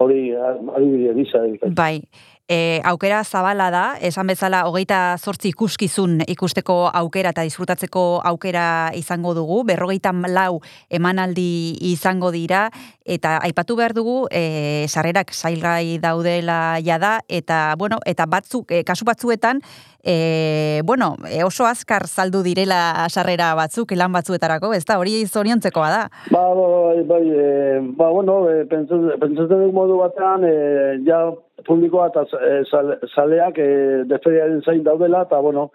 Hori, 0.01 0.33
a- 0.35 0.59
adibide 0.77 1.15
gisa. 1.15 1.45
Bai, 1.77 2.03
e, 2.51 2.81
aukera 2.85 3.23
zabala 3.23 3.71
da, 3.71 3.85
esan 4.03 4.27
bezala 4.27 4.65
hogeita 4.67 5.15
zortzi 5.23 5.53
ikuskizun 5.55 6.25
ikusteko 6.27 6.91
aukera 7.01 7.31
eta 7.31 7.45
disfrutatzeko 7.47 8.03
aukera 8.27 8.65
izango 8.99 9.37
dugu, 9.39 9.63
berrogeita 9.69 10.11
lau 10.27 10.61
emanaldi 10.91 11.79
izango 11.93 12.33
dira, 12.35 12.69
eta 13.05 13.39
aipatu 13.47 13.77
behar 13.79 13.95
dugu, 13.95 14.27
e, 14.31 14.87
sarrerak 14.89 15.31
sailgai 15.33 15.99
daudela 16.03 16.81
jada, 16.83 17.21
eta, 17.29 17.77
bueno, 17.79 18.01
eta 18.05 18.27
batzuk, 18.27 18.73
e, 18.73 18.83
kasu 18.85 19.07
batzuetan, 19.07 19.63
e, 20.03 20.83
bueno, 20.85 21.15
e, 21.31 21.45
oso 21.45 21.67
azkar 21.67 22.09
saldu 22.09 22.43
direla 22.43 23.07
sarrera 23.09 23.53
batzuk, 23.55 23.95
lan 23.95 24.13
batzuetarako, 24.13 24.73
ez 24.75 24.85
da, 24.85 24.99
hori 24.99 25.23
zoriontzekoa 25.27 25.91
da. 25.91 26.03
Ba, 26.31 26.43
bai, 26.55 27.05
bai, 27.07 27.23
e, 27.31 27.79
ba, 27.95 28.11
bueno, 28.11 28.43
e, 28.51 28.67
pentsatzen 28.67 29.71
modu 29.75 30.01
batean, 30.03 30.47
e, 30.51 30.99
ja 31.07 31.29
publikoa 31.67 32.09
eta 32.09 32.25
e, 32.41 32.65
sale- 32.71 32.99
saleak 33.15 33.59
e, 33.59 33.69
deferiaren 34.11 34.63
zain 34.63 34.83
daudela, 34.85 35.23
eta, 35.29 35.41
bueno, 35.41 35.71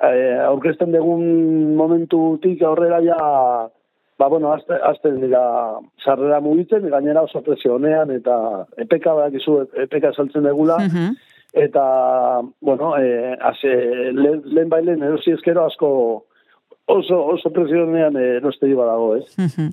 e, 0.00 0.38
aurkezten 0.46 0.92
dugun 0.92 1.74
momentutik 1.76 2.62
aurrera 2.62 3.00
ja, 3.04 3.18
ba, 4.18 4.28
bueno, 4.28 4.52
azte, 4.52 4.74
azten 4.84 5.20
dira 5.20 5.42
sarrera 6.04 6.40
mugitzen, 6.40 6.88
gainera 6.92 7.22
oso 7.22 7.40
presionean, 7.42 8.10
eta 8.10 8.66
epeka 8.76 9.14
badakizu, 9.14 9.60
epeka 9.86 10.12
saltzen 10.12 10.44
degula, 10.44 10.78
Mhm. 10.78 11.14
eta, 11.52 11.84
bueno, 12.60 12.96
e, 12.98 13.36
haze, 13.40 13.74
lehen, 14.12 14.42
lehen 14.44 14.68
bailen 14.68 15.02
erosi 15.02 15.32
ezkero 15.32 15.64
asko 15.66 16.24
oso, 16.90 17.24
oso 17.34 17.50
presionean 17.54 18.16
e, 18.16 18.26
erostegi 18.40 18.74
badago, 18.74 19.16
ez? 19.16 19.26
Mhm. 19.38 19.70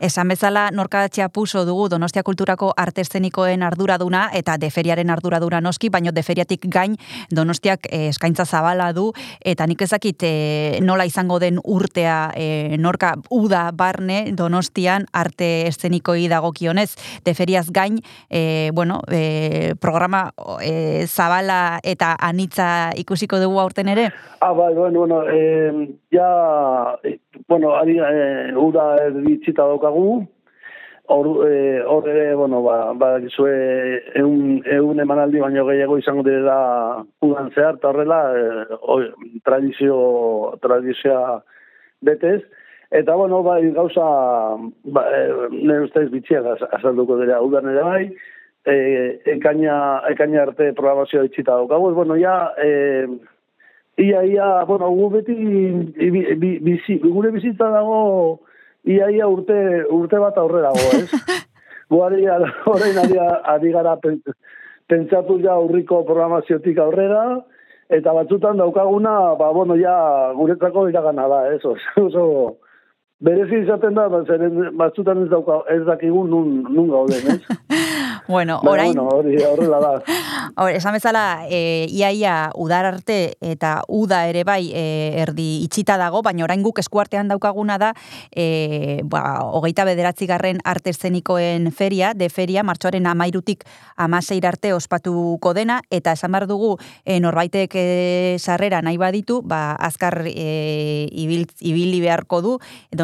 Esan 0.00 0.28
bezala, 0.28 0.68
norka 0.70 1.06
txapuso 1.08 1.64
dugu 1.64 1.88
Donostia 1.88 2.22
Kulturako 2.22 2.72
arte 2.76 3.00
eszenikoen 3.00 3.62
arduraduna 3.64 4.26
eta 4.36 4.56
deferiaren 4.60 5.10
arduraduna 5.10 5.60
noski, 5.64 5.88
baino 5.88 6.12
deferiatik 6.12 6.66
gain 6.68 6.96
Donostiak 7.32 7.88
eh, 7.88 8.08
eskaintza 8.10 8.44
zabala 8.44 8.90
du 8.92 9.10
eta 9.40 9.66
nik 9.66 9.80
ezakit 9.82 10.24
eh, 10.26 10.78
nola 10.84 11.06
izango 11.08 11.38
den 11.40 11.60
urtea 11.64 12.18
eh, 12.36 12.76
norka 12.78 13.14
uda 13.30 13.70
barne 13.72 14.34
Donostian 14.36 15.06
arte 15.12 15.66
eszenikoi 15.70 16.28
dagokionez 16.28 16.90
deferiaz 17.24 17.70
gain 17.72 18.00
eh, 18.28 18.70
bueno, 18.74 19.00
eh, 19.08 19.74
programa 19.80 20.30
eh, 20.60 21.06
zabala 21.06 21.80
eta 21.82 22.16
anitza 22.20 22.90
ikusiko 23.00 23.40
dugu 23.40 23.60
aurten 23.60 23.88
ere? 23.88 24.10
Ah, 24.40 24.52
bai, 24.52 24.74
bueno, 24.74 25.00
bueno, 25.00 25.22
eh, 25.28 25.96
ja, 26.12 26.28
eh, 26.39 26.39
bueno, 27.48 27.74
ari, 27.76 27.98
eh, 27.98 28.52
ura 28.56 28.96
erditzita 29.06 29.64
daukagu, 29.66 30.26
hor, 31.10 31.26
eh, 31.48 31.82
hor 31.86 32.08
ere, 32.08 32.34
bueno, 32.38 32.62
ba, 32.62 32.92
badakizue 32.94 33.54
eun, 34.20 34.62
eun 34.64 35.00
emanaldi 35.02 35.40
baino 35.42 35.64
gehiago 35.66 35.98
izango 35.98 36.22
direla 36.22 37.02
udan 37.26 37.50
zehar, 37.54 37.80
eta 37.80 37.90
horrela, 37.90 38.20
eh, 38.38 38.78
oi, 38.94 39.08
tradizio, 39.44 39.98
tradizioa 40.62 41.40
betez, 42.06 42.42
eta, 42.90 43.14
bueno, 43.18 43.42
bai, 43.42 43.72
gauza, 43.74 44.06
ba, 44.84 45.06
eh, 45.16 45.48
nire 45.50 45.80
ustez 45.88 46.08
bitxiak 46.14 46.46
az- 46.54 46.68
azalduko 46.78 47.18
dira 47.20 47.40
udan 47.42 47.68
ere 47.74 47.82
bai, 47.82 48.04
eh, 48.66 49.20
ekaina, 49.34 50.02
ekaina 50.10 50.42
arte 50.46 50.72
programazioa 50.78 51.24
itxita 51.26 51.58
daukagu, 51.58 51.90
bueno, 51.94 52.14
ja, 52.16 52.52
eh, 52.62 53.06
Ia, 54.00 54.22
ia, 54.24 54.46
bueno, 54.64 54.88
gu 54.96 55.08
beti 55.12 55.34
bi, 55.36 56.22
bi, 56.40 56.50
bizi, 56.64 56.96
gure 57.02 57.30
bizitza 57.34 57.68
dago 57.74 58.40
ia, 58.88 59.10
ia 59.12 59.26
urte, 59.28 59.56
urte 59.92 60.20
bat 60.22 60.38
aurrera 60.40 60.70
dago, 60.72 61.02
ez? 61.02 61.40
Guari, 61.92 62.24
orain 62.70 62.98
ari, 63.02 63.18
ari 63.54 63.72
gara 63.74 63.96
pen- 64.00 64.22
pentsatu 64.88 65.40
ja 65.42 65.58
urriko 65.58 66.04
programaziotik 66.08 66.78
aurrera, 66.78 67.42
eta 67.90 68.14
batzutan 68.14 68.56
daukaguna, 68.62 69.34
ba, 69.36 69.50
bueno, 69.52 69.76
ja, 69.76 70.32
guretzako 70.38 70.88
iragana 70.88 71.28
da, 71.28 71.42
ez? 71.52 71.60
Oso, 71.64 72.06
oso 72.06 72.24
berezi 73.20 73.62
izaten 73.64 73.94
da, 73.94 74.08
ba, 74.08 74.22
zeren 74.24 74.76
batzutan 74.80 75.24
ez 75.24 75.28
dauka, 75.30 75.60
ez 75.72 75.82
dakigun 75.86 76.30
nun, 76.32 76.52
nun 76.72 76.88
gauden, 76.92 77.26
ez? 77.36 77.40
Bueno, 78.30 78.60
Baina, 78.62 78.70
orain, 78.70 78.94
bueno, 78.94 79.08
hori 79.16 79.42
horrela 79.42 79.80
da. 79.82 79.92
Hor, 80.60 80.70
esan 80.70 80.94
bezala, 80.94 81.46
e, 81.50 81.86
iaia 81.90 82.50
udar 82.58 82.86
arte 82.86 83.34
eta 83.42 83.80
uda 83.88 84.22
ere 84.30 84.44
bai 84.46 84.70
e, 84.70 84.84
erdi 85.22 85.64
itxita 85.64 85.96
dago, 85.98 86.22
baina 86.22 86.44
orain 86.46 86.62
guk 86.62 86.78
eskuartean 86.82 87.30
daukaguna 87.30 87.78
da, 87.82 87.92
e, 88.30 89.00
ba, 89.04 89.42
hogeita 89.50 89.84
bederatzi 89.88 90.28
garren 90.30 90.60
arte 90.64 90.94
eszenikoen 90.94 91.70
feria, 91.74 92.12
de 92.14 92.28
feria, 92.30 92.62
martxoaren 92.66 93.08
amairutik 93.10 93.64
amaseir 93.96 94.46
arte 94.46 94.72
ospatuko 94.74 95.54
dena, 95.56 95.80
eta 95.90 96.14
esan 96.16 96.32
behar 96.32 96.46
dugu, 96.50 96.76
e, 97.04 97.18
norbaitek 97.20 97.74
e, 97.74 97.86
sarrera 98.38 98.82
nahi 98.82 99.00
baditu, 99.00 99.40
ba, 99.42 99.74
azkar 99.74 100.22
e, 100.30 101.08
ibil, 101.10 101.48
ibili 101.60 102.00
beharko 102.04 102.42
du, 102.46 102.56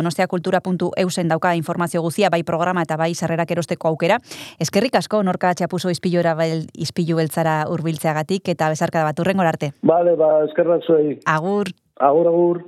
donostiakultura.eusen 0.06 1.28
dauka 1.28 1.54
informazio 1.58 2.02
guzia, 2.02 2.30
bai 2.30 2.42
programa 2.46 2.84
eta 2.86 2.96
bai 2.96 3.12
sarrerak 3.14 3.50
erosteko 3.50 3.90
aukera. 3.90 4.20
Eskerrik 4.62 4.94
asko, 5.02 5.22
norka 5.26 5.52
txapuso 5.58 5.90
izpilora 5.90 6.36
bel, 6.38 6.66
izpilu 6.74 7.18
beltzara 7.18 7.64
urbiltzeagatik, 7.72 8.48
eta 8.54 8.70
bezarka 8.70 9.02
bat 9.06 9.18
urrengor 9.18 9.50
arte. 9.50 9.72
Bale, 9.82 10.14
ba, 10.16 10.44
eskerrak 10.46 10.86
zuei. 10.86 11.18
Agur. 11.26 11.72
Agur, 11.98 12.30
agur. 12.30 12.62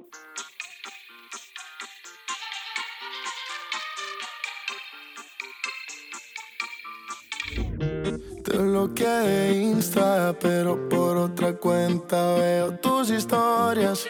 Te 8.45 8.57
bloqueé 8.57 9.28
de 9.28 9.53
Insta, 9.53 10.34
pero 10.41 10.89
por 10.89 11.16
otra 11.18 11.53
cuenta 11.53 12.34
veo 12.34 12.72
tus 12.78 13.11
historias. 13.11 14.09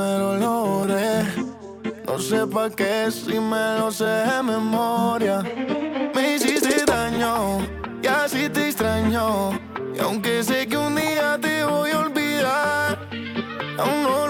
Borré. 0.00 1.24
No 2.06 2.18
sé 2.18 2.46
pa' 2.46 2.70
qué 2.70 3.10
si 3.10 3.38
me 3.38 3.78
lo 3.78 3.90
sé 3.90 4.04
de 4.04 4.42
memoria. 4.42 5.42
Me 6.14 6.34
hiciste 6.34 6.84
daño 6.84 7.58
y 8.02 8.06
así 8.06 8.48
te 8.48 8.68
extraño. 8.68 9.52
Y 9.94 9.98
aunque 10.00 10.42
sé 10.42 10.66
que 10.66 10.76
un 10.76 10.96
día 10.96 11.38
te 11.40 11.64
voy 11.64 11.90
a 11.90 11.98
olvidar, 12.00 13.08
aún 13.78 14.02
no 14.02 14.26
lo 14.28 14.29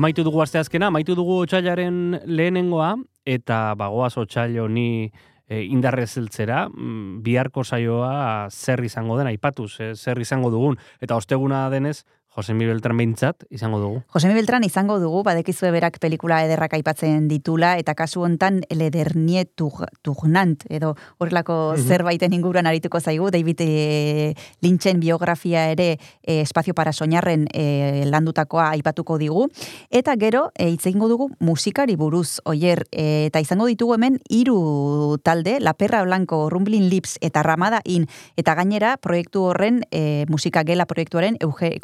Amaitu 0.00 0.22
dugu 0.24 0.40
asteazkena, 0.40 0.86
amaitu 0.88 1.12
dugu 1.12 1.34
otxailaren 1.42 2.22
lehenengoa, 2.24 2.94
eta 3.28 3.74
bagoaz 3.76 4.14
otxail 4.22 4.54
honi 4.62 5.10
e, 5.44 5.58
indarrez 5.66 6.14
heltzera, 6.16 6.62
mm, 6.70 7.18
biharko 7.26 7.66
saioa 7.68 8.46
zer 8.48 8.80
izango 8.88 9.18
den 9.18 9.28
aipatuz, 9.28 9.74
eh, 9.84 9.90
zer 9.92 10.16
izango 10.24 10.48
dugun. 10.54 10.78
Eta 11.04 11.18
osteguna 11.20 11.66
denez, 11.68 12.06
Josemi 12.40 12.64
Beltran 12.64 12.96
behintzat 12.96 13.44
izango 13.52 13.78
dugu. 13.82 14.02
Josemi 14.14 14.32
Beltran 14.34 14.64
izango 14.64 14.96
dugu, 14.98 15.22
badekizue 15.26 15.70
berak 15.74 15.98
pelikula 16.00 16.38
ederrak 16.46 16.72
aipatzen 16.78 17.28
ditula, 17.28 17.74
eta 17.78 17.92
kasu 17.94 18.22
hontan 18.24 18.62
Ledernie 18.72 19.44
Tug- 19.44 19.84
Tugnant, 20.02 20.64
edo 20.72 20.94
horrelako 21.18 21.74
Mhm. 21.76 21.86
zerbaiten 21.86 22.32
inguruan 22.32 22.66
arituko 22.66 23.00
zaigu, 23.00 23.30
David 23.30 23.60
e, 23.60 24.34
Lynchen 24.62 25.00
biografia 25.00 25.68
ere 25.70 25.98
e, 26.22 26.40
Espazio 26.40 26.72
para 26.74 26.92
Soñarren 26.92 27.46
e, 27.52 28.04
landutakoa 28.06 28.70
aipatuko 28.70 29.18
digu, 29.18 29.48
eta 29.90 30.14
gero 30.16 30.50
e, 30.56 30.70
hitz 30.70 30.86
egingo 30.86 31.08
dugu 31.08 31.30
musikari 31.40 31.96
buruz, 31.96 32.40
oier, 32.44 32.86
e, 32.90 33.26
eta 33.26 33.40
izango 33.40 33.66
ditugu 33.66 33.94
hemen 33.94 34.18
hiru 34.30 35.18
talde, 35.22 35.58
La 35.60 35.74
Perra 35.74 36.02
Blanco, 36.04 36.48
Rumbling 36.48 36.88
Lips 36.88 37.18
eta 37.20 37.42
Ramada 37.42 37.80
In, 37.84 38.06
eta 38.36 38.54
gainera 38.54 38.96
proiektu 38.96 39.42
horren, 39.50 39.82
e, 39.90 40.24
musika 40.28 40.62
gela 40.64 40.86
proiektuaren 40.86 41.36
euge, 41.40 41.74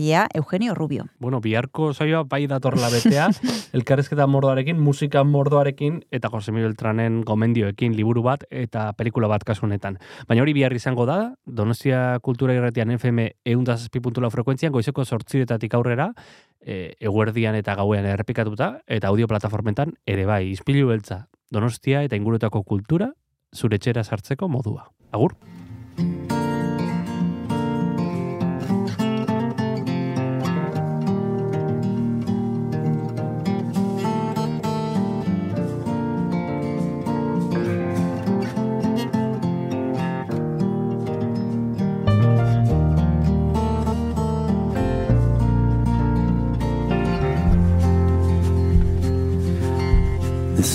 koordinatzailea 0.00 0.28
Eugenio 0.34 0.74
Rubio. 0.74 1.06
Bueno, 1.18 1.40
biharko 1.40 1.92
saioa 1.92 2.24
bai 2.24 2.46
datorla 2.46 2.88
betea, 2.90 3.28
elkarrezketa 3.76 4.26
mordoarekin, 4.26 4.78
musika 4.78 5.24
mordoarekin, 5.24 6.04
eta 6.10 6.28
Josemi 6.28 6.62
Beltranen 6.62 7.22
gomendioekin 7.22 7.96
liburu 7.96 8.22
bat 8.22 8.44
eta 8.50 8.92
pelikula 8.96 9.28
bat 9.28 9.44
kasu 9.44 9.66
honetan. 9.66 9.98
Baina 10.28 10.42
hori 10.42 10.52
bihar 10.52 10.72
izango 10.72 11.06
da, 11.06 11.34
Donostia 11.46 12.18
Kultura 12.22 12.54
Irratian 12.54 12.90
FM 12.90 13.28
eundazazpi.lau 13.44 14.30
frekuentzian, 14.30 14.72
goizeko 14.72 15.04
sortziretatik 15.04 15.74
aurrera, 15.74 16.12
e, 16.60 16.94
eguerdian 17.00 17.54
eta 17.54 17.74
gauean 17.74 18.06
errepikatuta, 18.06 18.80
eta 18.86 19.08
audio 19.08 19.28
plataformetan 19.28 19.94
ere 20.06 20.26
bai, 20.26 20.46
izpilu 20.50 20.88
beltza, 20.88 21.26
Donostia 21.50 22.04
eta 22.06 22.16
ingurutako 22.16 22.62
kultura, 22.62 23.10
zure 23.54 23.80
etxera 23.80 24.04
sartzeko 24.04 24.48
modua. 24.48 24.86
Agur? 25.10 25.34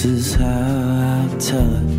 Is 0.05 0.35
how 0.35 0.45
I 0.45 1.37
tell 1.39 1.89
it. 1.89 1.94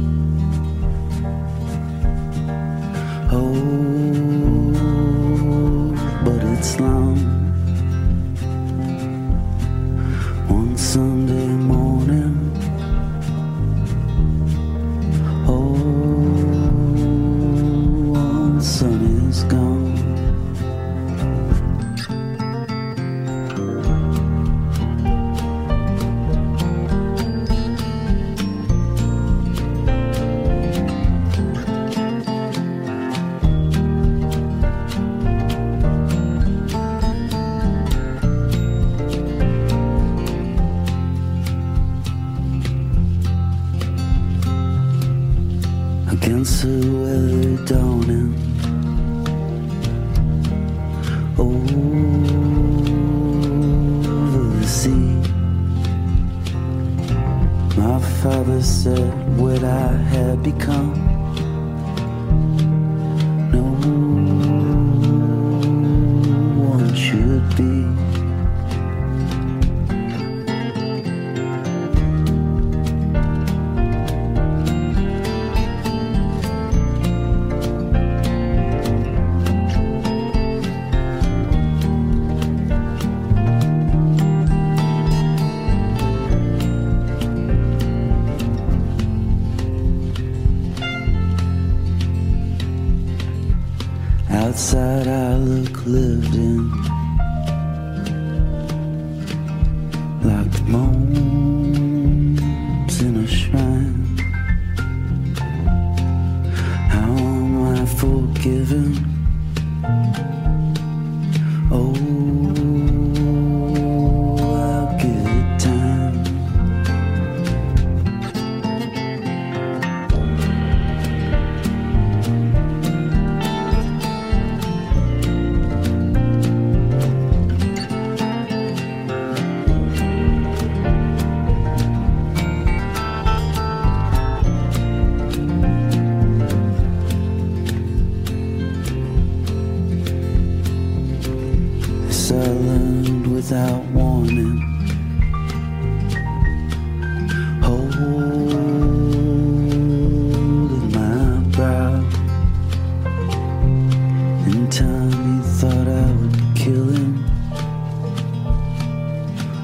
Time, 154.76 155.10
he 155.10 155.42
thought 155.58 155.88
I 155.88 156.12
would 156.12 156.54
kill 156.54 156.84
him. 156.84 157.24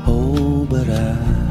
Oh, 0.07 0.67
but 0.71 0.89
I 0.89 1.42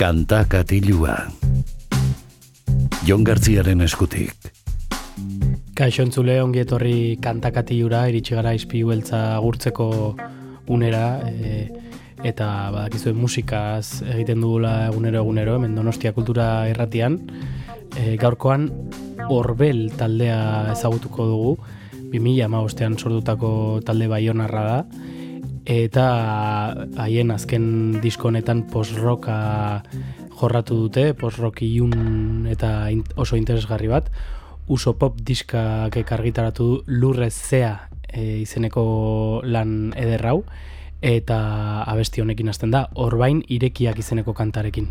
Kanta 0.00 0.46
katilua. 0.48 1.12
Jon 3.04 3.20
Gartziaren 3.20 3.82
eskutik. 3.84 4.46
Kaixo 5.76 6.06
entzule 6.06 6.38
ongi 6.40 6.62
etorri 6.62 7.18
kantakatiura 7.20 8.06
iritsi 8.08 8.32
gara 8.38 8.54
izpi 8.56 8.80
beltza 8.88 9.20
agurtzeko 9.34 9.90
unera 10.72 11.02
e, 11.28 11.66
eta 12.32 12.48
badakizuen 12.78 13.20
musikaz 13.20 14.00
egiten 14.14 14.40
dugula 14.40 14.86
egunero 14.86 15.20
egunero 15.20 15.58
hemen 15.58 15.76
Donostia 15.76 16.14
Kultura 16.16 16.48
Irratian 16.72 17.20
e, 17.92 18.16
gaurkoan 18.24 18.70
Orbel 19.28 19.90
taldea 20.00 20.40
ezagutuko 20.78 21.28
dugu 21.34 21.54
2015ean 22.14 22.96
sortutako 22.96 23.52
talde 23.84 24.08
baionarra 24.08 24.64
da 24.64 24.80
eta 25.70 26.06
haien 26.98 27.30
azken 27.30 28.00
disko 28.02 28.28
honetan 28.28 28.64
post-rocka 28.72 29.36
jorratu 30.40 30.76
dute, 30.86 31.12
post-rock 31.14 31.62
ilun 31.62 32.48
eta 32.50 32.88
oso 33.14 33.38
interesgarri 33.38 33.90
bat. 33.92 34.10
Uso 34.70 34.94
pop 34.98 35.18
diskak 35.26 35.96
ekargitaratu 36.02 36.66
du 36.66 36.82
lurrez 36.86 37.34
zea 37.34 37.88
e, 38.08 38.42
izeneko 38.42 39.42
lan 39.44 39.92
ederrau 39.98 40.42
eta 41.00 41.40
abesti 41.88 42.20
honekin 42.20 42.50
hasten 42.52 42.74
da 42.74 42.88
orbain 42.94 43.42
irekiak 43.48 43.98
izeneko 43.98 44.34
kantarekin. 44.36 44.90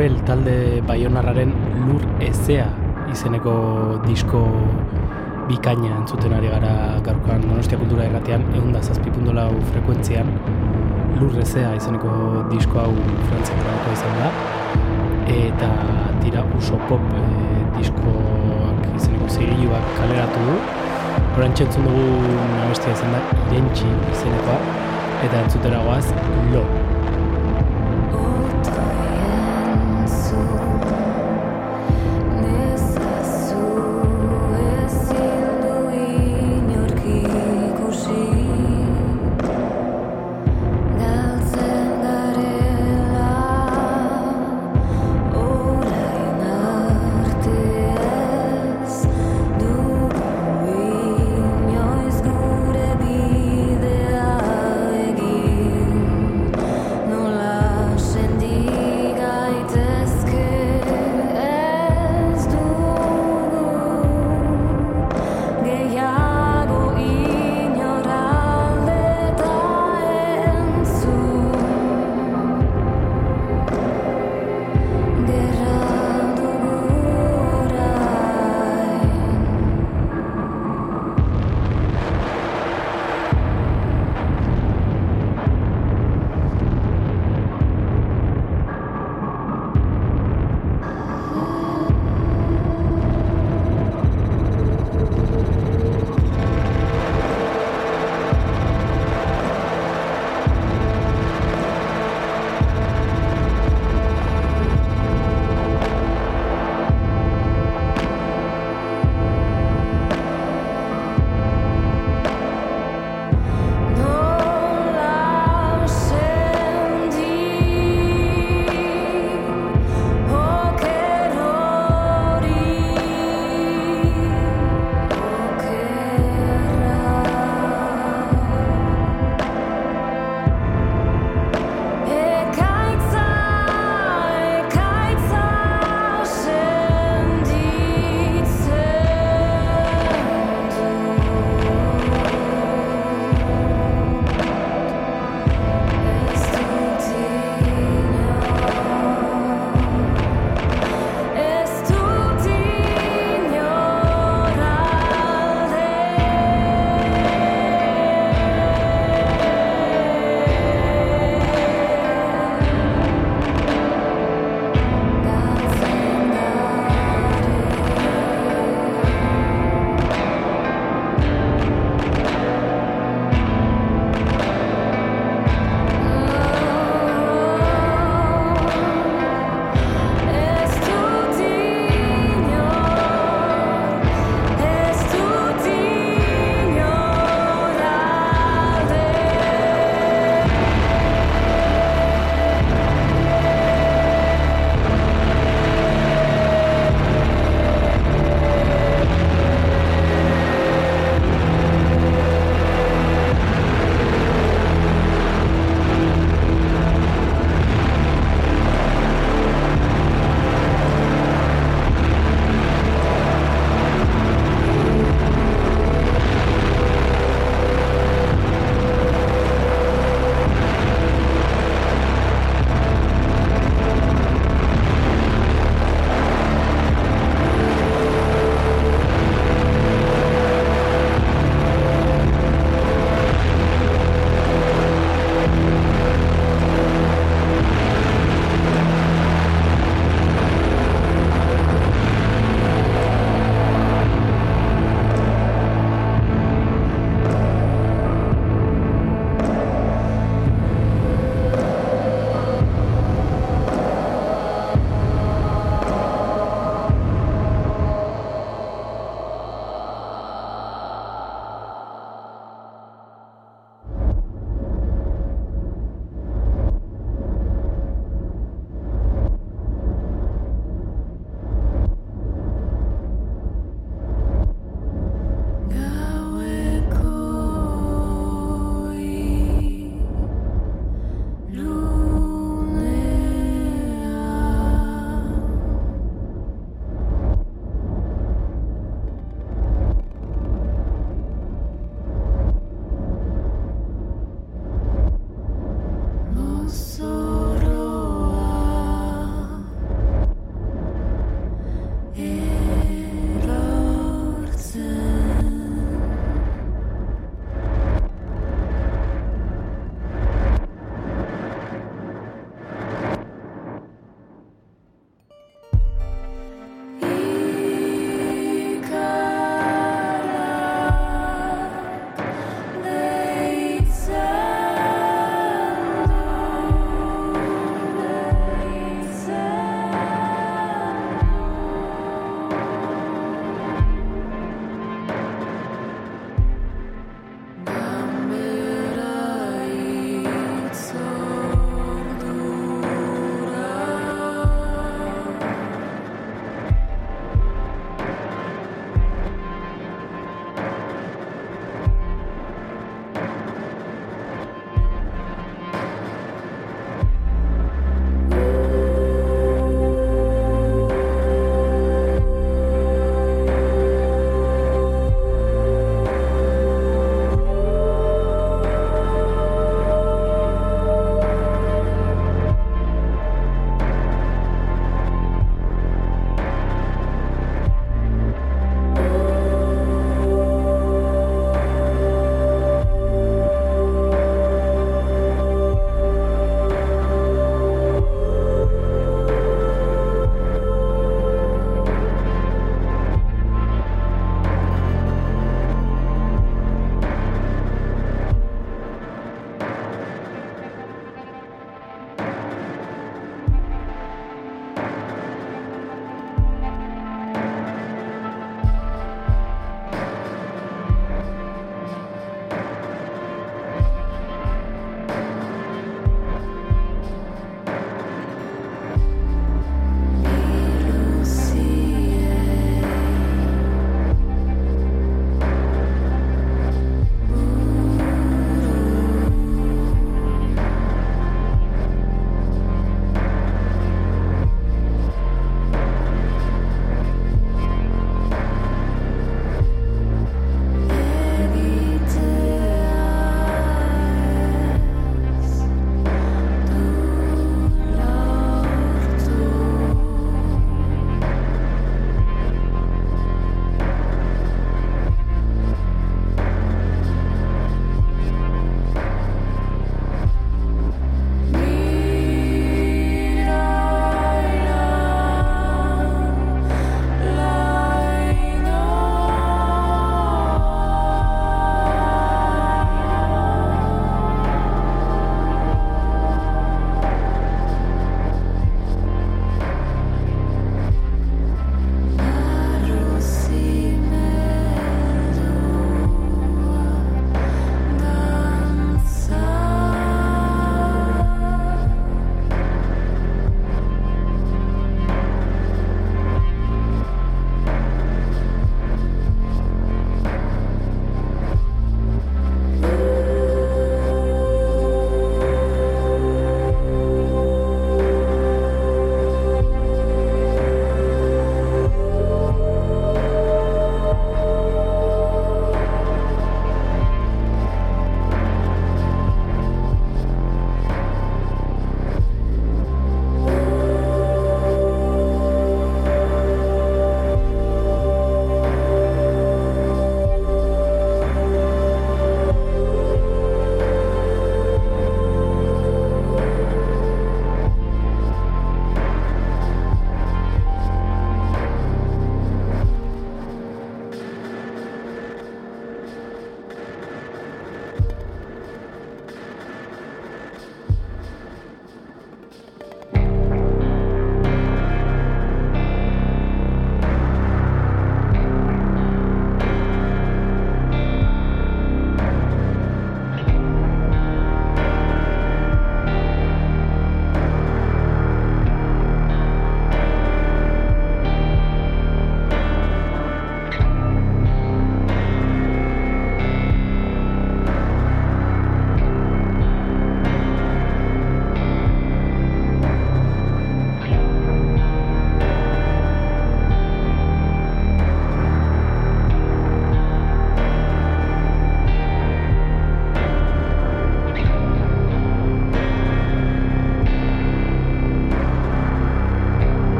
Arbel 0.00 0.22
talde 0.24 0.80
baionarraren 0.88 1.50
lur 1.84 2.04
ezea 2.24 2.70
izeneko 3.12 3.52
disko 4.06 4.40
bikaina 5.50 5.90
entzuten 5.98 6.32
ari 6.38 6.48
gara 6.48 6.70
gaurkoan 7.04 7.44
Donostia 7.44 7.76
Kultura 7.82 8.06
Erratean 8.08 8.46
egun 8.54 8.72
da 8.72 8.80
zazpipundolau 8.80 9.50
frekuentzian. 9.74 10.32
Lur 11.20 11.36
ezea 11.44 11.74
izeneko 11.76 12.14
disko 12.48 12.80
hau 12.80 12.96
frantziak 13.28 13.60
grabatu 13.60 13.92
izan 13.98 14.18
da. 14.22 14.32
Eta 15.36 15.70
tira 16.24 16.48
uso 16.56 16.80
pop 16.88 17.04
e, 17.20 17.24
diskoak 17.76 18.90
izeneko 18.94 19.28
zigiluak 19.36 19.96
kaleratu 20.00 20.46
du. 20.48 20.60
Horan 21.36 21.52
txentzun 21.52 21.92
dugu 21.92 22.36
nabestia 22.56 22.96
izan 22.96 23.18
da 23.18 23.26
irentxi 23.50 23.96
izenekoa. 24.16 24.60
Eta 25.28 25.44
entzutera 25.44 25.84
goaz 25.90 26.06
lo 26.54 26.64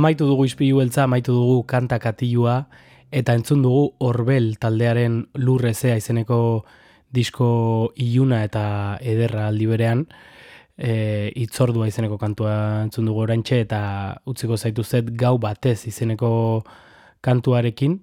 Amaitu 0.00 0.24
dugu 0.24 0.46
izpilu 0.48 0.78
beltza, 0.80 1.02
amaitu 1.04 1.34
dugu 1.36 1.58
kanta 1.68 1.98
katilua, 2.00 2.54
eta 3.12 3.34
entzun 3.36 3.60
dugu 3.60 3.82
Orbel 4.00 4.54
taldearen 4.56 5.26
lurrezea 5.36 5.98
izeneko 6.00 6.38
disko 7.12 7.48
iluna 8.00 8.38
eta 8.46 8.62
ederra 9.04 9.50
aldi 9.50 9.66
berean, 9.68 10.06
e, 10.78 10.94
itzordua 11.42 11.90
izeneko 11.90 12.16
kantua 12.22 12.54
entzun 12.86 13.10
dugu 13.10 13.26
oraintxe, 13.26 13.58
eta 13.66 13.80
utziko 14.24 14.56
zaituzet 14.56 15.10
gau 15.20 15.34
batez 15.42 15.82
izeneko 15.90 16.30
kantuarekin, 17.20 17.98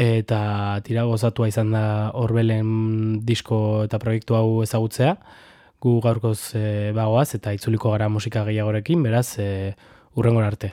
eta 0.00 0.40
tira 0.86 1.04
gozatua 1.10 1.50
izan 1.52 1.74
da 1.76 1.84
Orbelen 2.16 3.20
disko 3.28 3.58
eta 3.90 4.00
proiektu 4.00 4.38
hau 4.40 4.62
ezagutzea, 4.64 5.18
gu 5.84 5.98
gaurkoz 6.00 6.54
e, 6.56 6.64
bagoaz, 6.96 7.34
eta 7.36 7.52
itzuliko 7.52 7.92
gara 7.92 8.08
musika 8.08 8.46
gehiagorekin, 8.48 9.04
beraz, 9.04 9.34
e, 9.36 9.76
urrengor 10.16 10.48
arte. 10.48 10.72